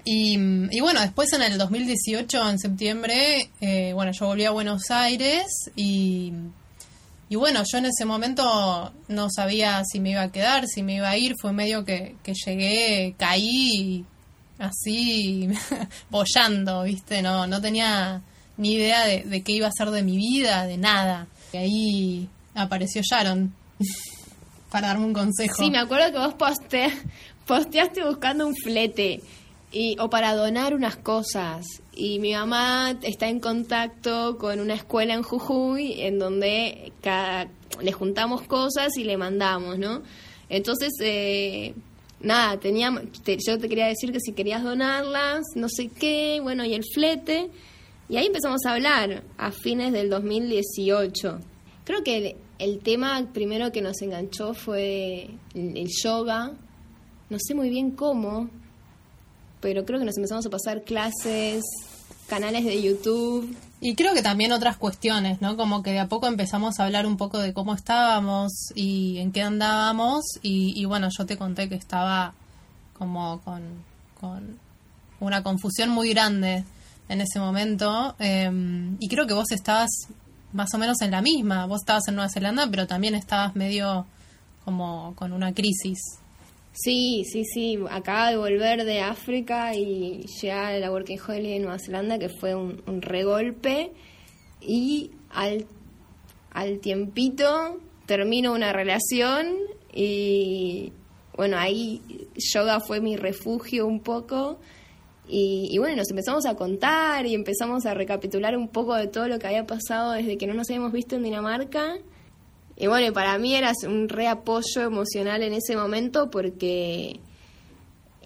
[0.08, 0.38] Y,
[0.82, 6.32] bueno, después en el 2018, en septiembre, eh, bueno, yo volví a Buenos Aires y,
[7.28, 10.96] y bueno, yo en ese momento no sabía si me iba a quedar, si me
[10.98, 14.06] iba a ir, fue medio que, que llegué, caí
[14.60, 15.50] así,
[16.12, 17.24] bollando, ¿viste?
[17.24, 18.22] No, no tenía
[18.58, 21.28] ni idea de, de, qué iba a ser de mi vida, de nada.
[21.53, 23.53] Y ahí apareció Sharon
[24.72, 25.56] para darme un consejo.
[25.58, 26.91] Sí, me acuerdo que vos poste,
[27.45, 29.22] posteaste buscando un flete
[29.72, 31.66] y, o para donar unas cosas.
[31.93, 37.47] Y mi mamá está en contacto con una escuela en Jujuy en donde cada,
[37.82, 40.01] le juntamos cosas y le mandamos, ¿no?
[40.49, 41.74] Entonces, eh,
[42.22, 46.74] nada, teníamos, yo te quería decir que si querías donarlas, no sé qué, bueno, y
[46.74, 47.49] el flete.
[48.08, 51.39] Y ahí empezamos a hablar a fines del 2018.
[51.84, 56.51] Creo que el, tema primero que nos enganchó fue el, yoga.
[57.30, 58.49] No sé muy bien cómo,
[59.60, 61.64] pero creo que nos empezamos a pasar clases
[62.28, 63.56] canales de YouTube.
[63.82, 65.58] Y creo que también otras cuestiones, ¿no?
[65.58, 69.32] Como que de a poco empezamos a hablar un poco de cómo estábamos y en
[69.32, 70.26] qué andábamos.
[70.43, 72.36] Y, bueno, yo te conté que estaba
[72.93, 73.64] como con,
[74.22, 74.60] con
[75.20, 76.66] una confusión muy grande
[77.10, 78.16] en ese momento.
[78.20, 79.89] Em, y creo que vos estabas
[80.53, 81.66] más o menos en la misma.
[81.66, 84.06] Vos estabas en Nueva Zelanda, pero también estabas medio
[84.64, 85.99] como con una crisis.
[86.74, 87.80] Sí, sí, sí.
[87.89, 92.30] Acaba de volver de África y llegar a la Working Holiday en Nueva Zelanda, que
[92.30, 93.91] fue un, regolpe.
[94.62, 95.66] Y al,
[96.51, 99.47] al tiempito termino una relación
[99.93, 100.91] y
[101.36, 102.01] bueno, ahí
[102.36, 104.60] yoga fue mi refugio un poco.
[105.28, 109.39] Y, bueno, nos empezamos a contar y empezamos a recapitular un poco de todo lo
[109.39, 111.97] que había pasado desde que no nos habíamos visto en Dinamarca.
[112.78, 117.19] Y bueno, para mí era un reapoyo emocional en ese momento porque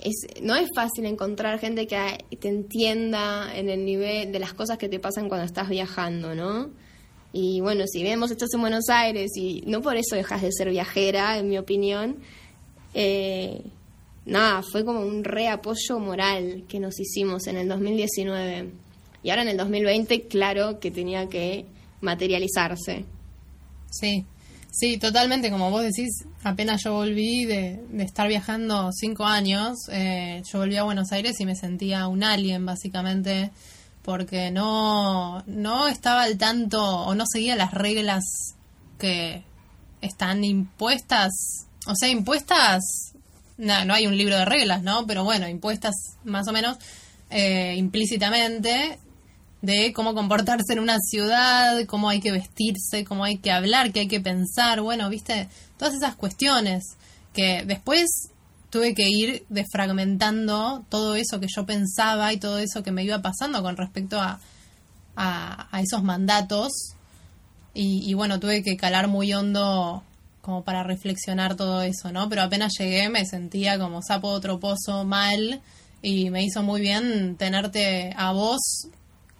[0.04, 4.78] es, no es fácil encontrar gente que te entienda en el nivel de las cosas
[4.78, 6.70] que te pasan cuando estás viajando, ¿no?
[7.32, 10.70] Y bueno, si vemos estás en Buenos Aires y no por eso dejas de ser
[10.70, 12.18] viajera, en mi opinión,
[12.94, 13.62] eh,
[14.26, 18.70] nada, fue como un reapoyo moral que nos hicimos en el 2019.
[19.24, 21.66] Y ahora en el 2020, claro que tenía que
[22.02, 23.06] materializarse.
[23.92, 24.26] Sí,
[24.72, 30.60] Sí, totalmente, como vos decís, apenas yo volví de, estar viajando cinco años, eh, yo
[30.60, 33.50] volví a Buenos Aires y me sentía un alien, básicamente,
[34.04, 38.24] porque no, no estaba al tanto o no seguía las reglas
[39.00, 39.44] que
[40.02, 41.32] están impuestas,
[41.88, 42.84] o sea, impuestas,
[43.60, 45.06] no, no hay un libro de reglas, ¿no?
[45.06, 45.94] Pero bueno, impuestas
[46.24, 46.78] más o menos
[47.30, 48.98] eh, implícitamente
[49.62, 54.02] de cómo comportarse en una ciudad, cómo hay que vestirse, cómo hay que hablar, qué
[54.02, 56.96] hay que pensar, bueno, viste, todas esas cuestiones
[57.34, 58.08] que después
[58.70, 63.22] tuve que ir desfragmentando todo eso que yo pensaba y todo eso que me iba
[63.22, 64.40] pasando con respecto a,
[65.18, 66.94] a, esos mandatos
[67.74, 70.04] y, y, bueno, tuve que calar muy hondo
[70.42, 72.30] como para reflexionar todo eso, ¿no?
[72.30, 75.62] Pero apenas llegué me sentía como sapo otro pozo mal
[76.02, 78.88] y me hizo muy bien tenerte a vos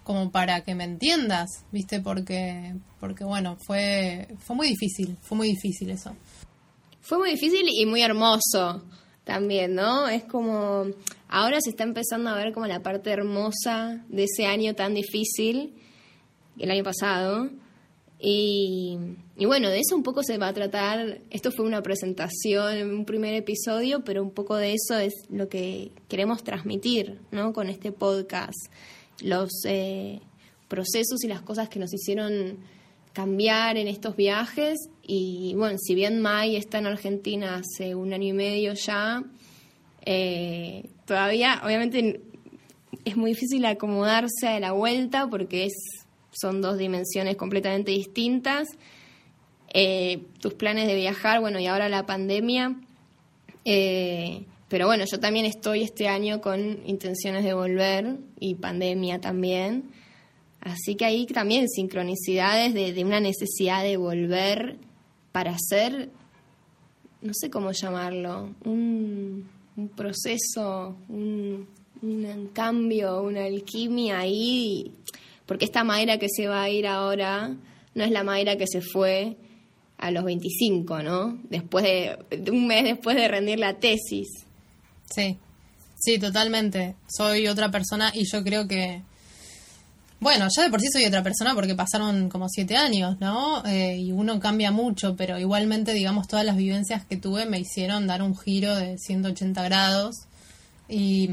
[0.04, 2.00] como para que me entiendas, ¿viste?
[2.00, 6.16] Porque, porque bueno, fue, fue muy difícil, fue muy difícil eso.
[7.00, 8.82] Fue muy difícil y muy hermoso
[9.24, 10.08] también, ¿no?
[10.08, 10.86] Es como,
[11.28, 15.74] ahora se está empezando a ver como la parte hermosa de ese año tan difícil,
[16.58, 17.48] el año pasado.
[18.22, 18.98] Y,
[19.38, 23.34] bueno, de eso un poco se va a tratar, esto fue una presentación, un primer
[23.34, 27.54] episodio, pero un poco de eso es lo que queremos transmitir, ¿no?
[27.54, 28.58] Con este podcast
[29.22, 30.20] los eh,
[30.68, 32.58] procesos y las cosas que nos hicieron
[33.12, 34.78] cambiar en estos viajes.
[35.02, 39.22] Y bueno, si bien Mai está en Argentina hace un año y medio ya,
[40.04, 42.22] eh, todavía obviamente
[43.04, 45.99] es muy difícil acomodarse a la vuelta porque es,
[46.32, 48.68] son dos dimensiones completamente distintas.
[49.72, 52.76] Eh, tus planes de viajar, bueno, y ahora la pandemia.
[54.70, 59.90] Pero bueno, yo también estoy este año con intenciones de volver y pandemia también.
[60.60, 64.76] Así que ahí también sincronicidades de, una necesidad de volver
[65.32, 66.10] para hacer,
[67.20, 69.48] no sé cómo llamarlo, un,
[69.96, 71.66] proceso, un,
[72.00, 74.92] un, cambio, una alquimia ahí,
[75.50, 77.50] porque esta madera que se va a ir ahora
[77.96, 79.36] no es la madera que se fue
[79.98, 81.40] a los 25, ¿no?
[81.50, 84.28] Después de un mes después de rendir la tesis.
[85.12, 85.36] Sí,
[85.98, 86.94] sí, totalmente.
[87.08, 89.02] Soy otra persona y yo creo que...
[90.20, 93.66] Bueno, ya de por sí soy otra persona porque pasaron como siete años, ¿no?
[93.66, 98.06] Eh, y uno cambia mucho, pero igualmente, digamos, todas las vivencias que tuve me hicieron
[98.06, 100.14] dar un giro de 180 grados.
[100.90, 101.28] Y,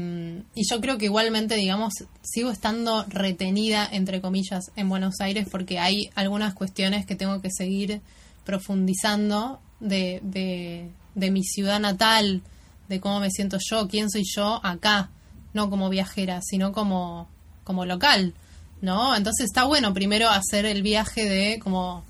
[0.54, 1.92] yo creo que igualmente, digamos,
[2.22, 7.50] sigo estando retenida, entre comillas, en Buenos Aires porque hay algunas cuestiones que tengo que
[7.50, 8.00] seguir
[8.44, 12.42] profundizando de, de, de mi ciudad natal,
[12.88, 15.10] de cómo me siento yo, quién soy yo acá,
[15.54, 17.28] no como viajera, sino como,
[17.64, 18.34] como local,
[18.80, 19.16] ¿no?
[19.16, 22.04] Entonces está bueno primero hacer el viaje de como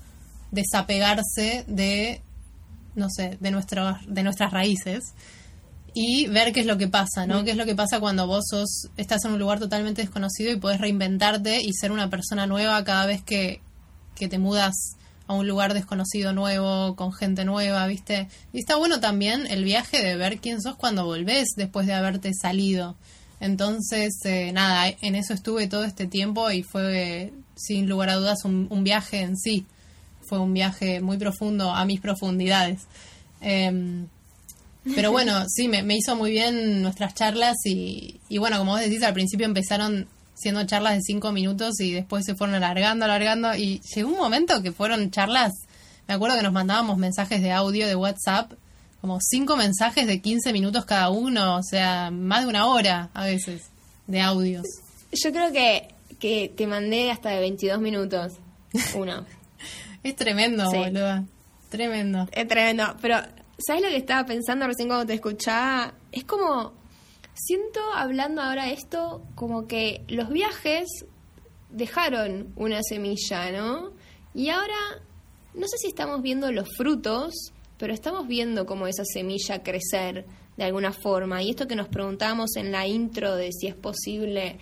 [0.51, 2.21] desapegarse de,
[2.95, 5.13] no sé, de, nuestro, de nuestras raíces
[5.93, 7.41] y ver qué es lo que pasa, ¿no?
[7.41, 7.45] Mm.
[7.45, 10.57] ¿Qué es lo que pasa cuando vos sos, estás en un lugar totalmente desconocido y
[10.57, 13.61] podés reinventarte y ser una persona nueva cada vez que,
[14.15, 14.73] que te mudas
[15.27, 18.27] a un lugar desconocido nuevo, con gente nueva, ¿viste?
[18.51, 22.33] Y está bueno también el viaje de ver quién sos cuando volvés después de haberte
[22.33, 22.95] salido.
[23.39, 28.43] Entonces, eh, nada, en eso estuve todo este tiempo y fue, sin lugar a dudas,
[28.43, 29.67] un, viaje en sí.
[30.21, 32.81] Fue un viaje muy profundo a mis profundidades.
[33.39, 34.07] Em,
[34.95, 39.03] pero bueno, sí, me, hizo muy bien nuestras charlas y, y bueno, como vos decís,
[39.03, 43.81] al principio empezaron siendo charlas de cinco minutos y después se fueron alargando, alargando y
[43.93, 45.51] llegó un momento que fueron charlas,
[46.07, 48.53] me acuerdo que nos mandábamos mensajes de audio de WhatsApp,
[49.01, 53.25] como cinco mensajes de 15 minutos cada uno, o sea, más de una hora a
[53.25, 53.63] veces
[54.07, 54.65] de audios.
[55.11, 58.33] Yo creo que, que te mandé hasta de 22 minutos,
[58.95, 59.25] uno.
[60.03, 60.77] es tremendo, Sí.
[60.77, 61.25] boluda,
[61.69, 62.27] tremendo.
[62.31, 62.95] Es tremendo.
[63.01, 63.21] Pero,
[63.65, 65.93] ¿sabes lo que estaba pensando recién cuando te escuchaba?
[66.11, 66.73] Es como,
[67.33, 71.05] siento hablando ahora esto, como que los viajes
[71.69, 73.91] dejaron una semilla, ¿no?
[74.33, 74.77] Y ahora,
[75.53, 77.33] no sé si estamos viendo los frutos,
[77.77, 80.25] pero estamos viendo como esa semilla crecer
[80.57, 81.41] de alguna forma.
[81.41, 84.57] Y esto que nos preguntábamos en la intro de si es posible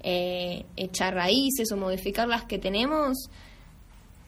[0.00, 3.28] eh, echar raíces o modificar las que tenemos,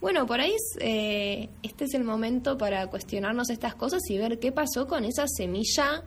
[0.07, 4.53] bueno, por ahí eh, este es el momento para cuestionarnos estas cosas y ver qué
[4.53, 6.05] pasó con esa semilla,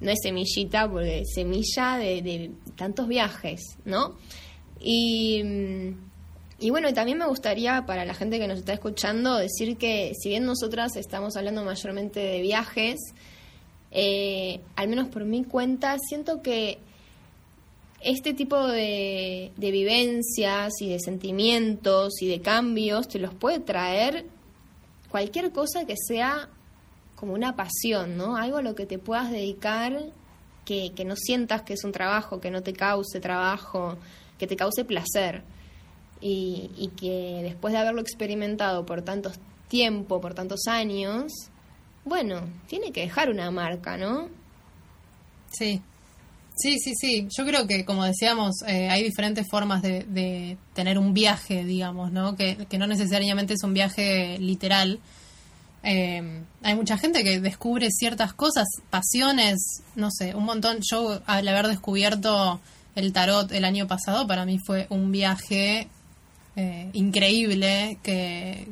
[0.00, 4.16] no es semillita, porque semilla de, tantos viajes, ¿no?
[4.78, 10.12] Y, mm, bueno, también me gustaría para la gente que nos está escuchando decir que
[10.14, 13.00] si bien nosotras estamos hablando mayormente de viajes,
[13.92, 16.80] eh, al menos por mi cuenta, siento que
[18.04, 24.26] este tipo de, vivencias y de sentimientos y de cambios te los puede traer
[25.08, 26.48] cualquier cosa que sea
[27.16, 28.36] como una pasión, ¿no?
[28.36, 30.02] Algo a lo que te puedas dedicar,
[30.64, 33.96] que, que no sientas que es un trabajo, que no te cause trabajo,
[34.38, 35.42] que te cause placer.
[36.20, 39.38] Y, y que después de haberlo experimentado por tantos
[39.68, 41.32] tiempo, por tantos años,
[42.04, 44.28] bueno, tiene que dejar una marca, ¿no?
[45.50, 45.82] Sí,
[46.54, 47.28] sí, sí, sí.
[47.36, 52.12] Yo creo que, como decíamos, eh, hay diferentes formas de, de tener un viaje, digamos,
[52.12, 52.36] ¿no?
[52.36, 55.00] Que, no necesariamente es un viaje literal.
[55.82, 60.78] Eh, hay mucha gente que descubre ciertas cosas, pasiones, no sé, un montón.
[60.88, 62.60] Yo, al haber descubierto
[62.94, 65.88] el tarot el año pasado, para mí fue un viaje
[66.56, 68.68] eh, increíble que,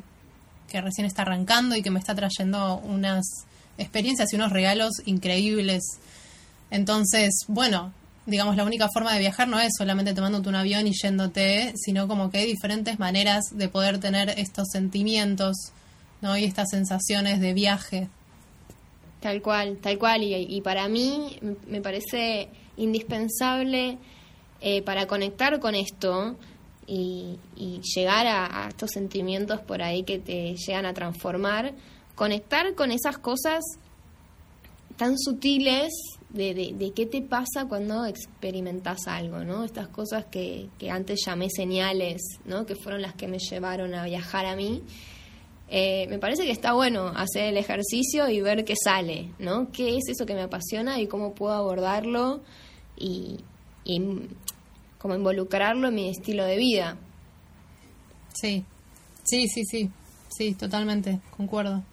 [0.69, 3.25] que recién está arrancando y que me está trayendo unas
[3.77, 5.83] experiencias y unos regalos increíbles.
[6.71, 7.93] Entonces, bueno,
[8.25, 12.07] digamos, la única forma de viajar no es solamente tomándote un avión y yéndote, sino
[12.07, 15.55] como que hay diferentes maneras de poder tener estos sentimientos,
[16.21, 16.37] ¿no?
[16.37, 18.07] Y estas sensaciones de viaje.
[19.19, 20.23] Tal cual, tal cual.
[20.23, 22.47] Y, para mí me- parece
[22.77, 23.97] indispensable
[24.61, 26.35] eh, para conectar con esto
[26.87, 31.73] y, y llegar a, a estos sentimientos por ahí que te llegan a transformar,
[32.15, 33.63] conectar con esas cosas
[34.97, 35.91] tan sutiles
[36.33, 39.63] de, de, de qué te pasa cuando experimentas algo, ¿no?
[39.63, 42.65] Estas cosas que, que antes llamé señales, ¿no?
[42.65, 44.81] Que fueron las que me llevaron a viajar a mí.
[45.69, 49.71] Eh, me parece que está bueno hacer el ejercicio y ver qué sale, ¿no?
[49.71, 52.41] ¿Qué es eso que me apasiona y cómo puedo abordarlo
[52.97, 53.39] y,
[53.85, 54.01] y
[54.97, 56.97] como involucrarlo en mi estilo de vida?
[58.33, 58.65] Sí,
[59.23, 59.89] sí, sí, sí,
[60.29, 61.83] sí, totalmente, concuerdo.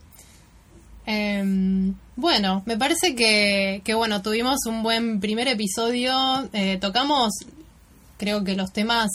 [1.06, 6.12] Em, bueno, me parece que, que, bueno, tuvimos un buen primer episodio,
[6.52, 7.30] eh, tocamos
[8.16, 9.08] creo que los temas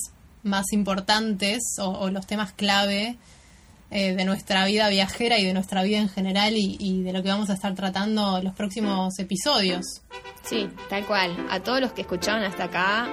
[0.43, 3.17] más importantes o, los temas clave
[3.91, 7.21] eh, de nuestra vida viajera y de nuestra vida en general y, y de lo
[7.23, 9.83] que vamos a estar tratando los próximos episodios.
[10.43, 11.35] Sí, tal cual.
[11.49, 13.09] A todos los que escucharon hasta acá,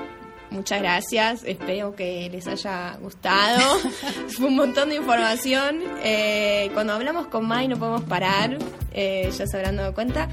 [0.51, 1.43] muchas gracias.
[1.45, 3.79] Espero que les haya gustado.
[4.29, 5.81] Fue un montón de información.
[6.03, 8.59] Eh, cuando hablamos con Mai no podemos parar,
[8.93, 10.29] eh, ya se habrán dado cuenta.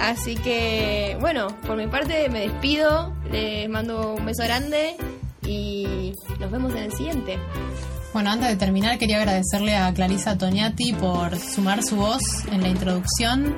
[0.00, 3.14] Así que, bueno, por mi parte me despido.
[3.30, 4.96] Les mando un beso grande
[5.46, 7.38] y nos vemos en el siguiente.
[8.12, 12.68] Bueno, antes de terminar quería agradecerle a Clarisa Toniati por sumar su voz en la
[12.68, 13.56] introducción.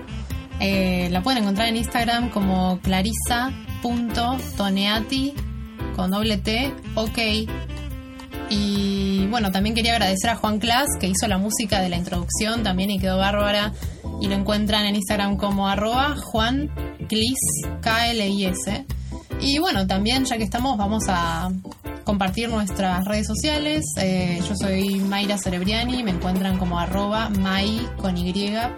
[0.60, 5.34] Eh, la pueden encontrar en Instagram como clarisa.toneati
[5.94, 7.18] con doble T, ok.
[8.50, 12.62] Y bueno, también quería agradecer a Juan Clas que hizo la música de la introducción
[12.62, 13.72] también y quedó bárbara.
[14.20, 16.70] Y lo encuentran en Instagram como arroba Juan
[17.08, 17.38] Clis,
[17.80, 18.86] K-L-I-S.
[19.40, 21.50] Y bueno, también ya que estamos vamos a
[22.04, 23.84] compartir nuestras redes sociales.
[23.98, 28.32] Eh, yo soy Mayra Cerebriani, me encuentran como arroba may con y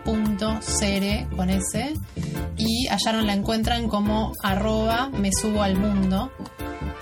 [0.04, 1.94] punto cere con s.
[2.56, 6.30] Y a Sharon la encuentran como arroba me subo al mundo.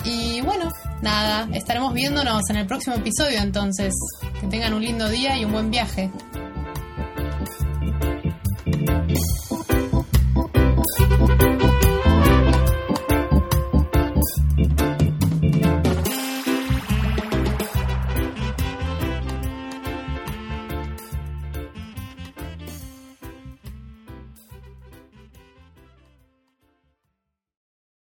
[0.05, 0.71] Y bueno,
[1.03, 3.95] nada, estaremos viéndonos en el próximo episodio entonces.
[4.41, 6.11] Que tengan un lindo día y un buen viaje.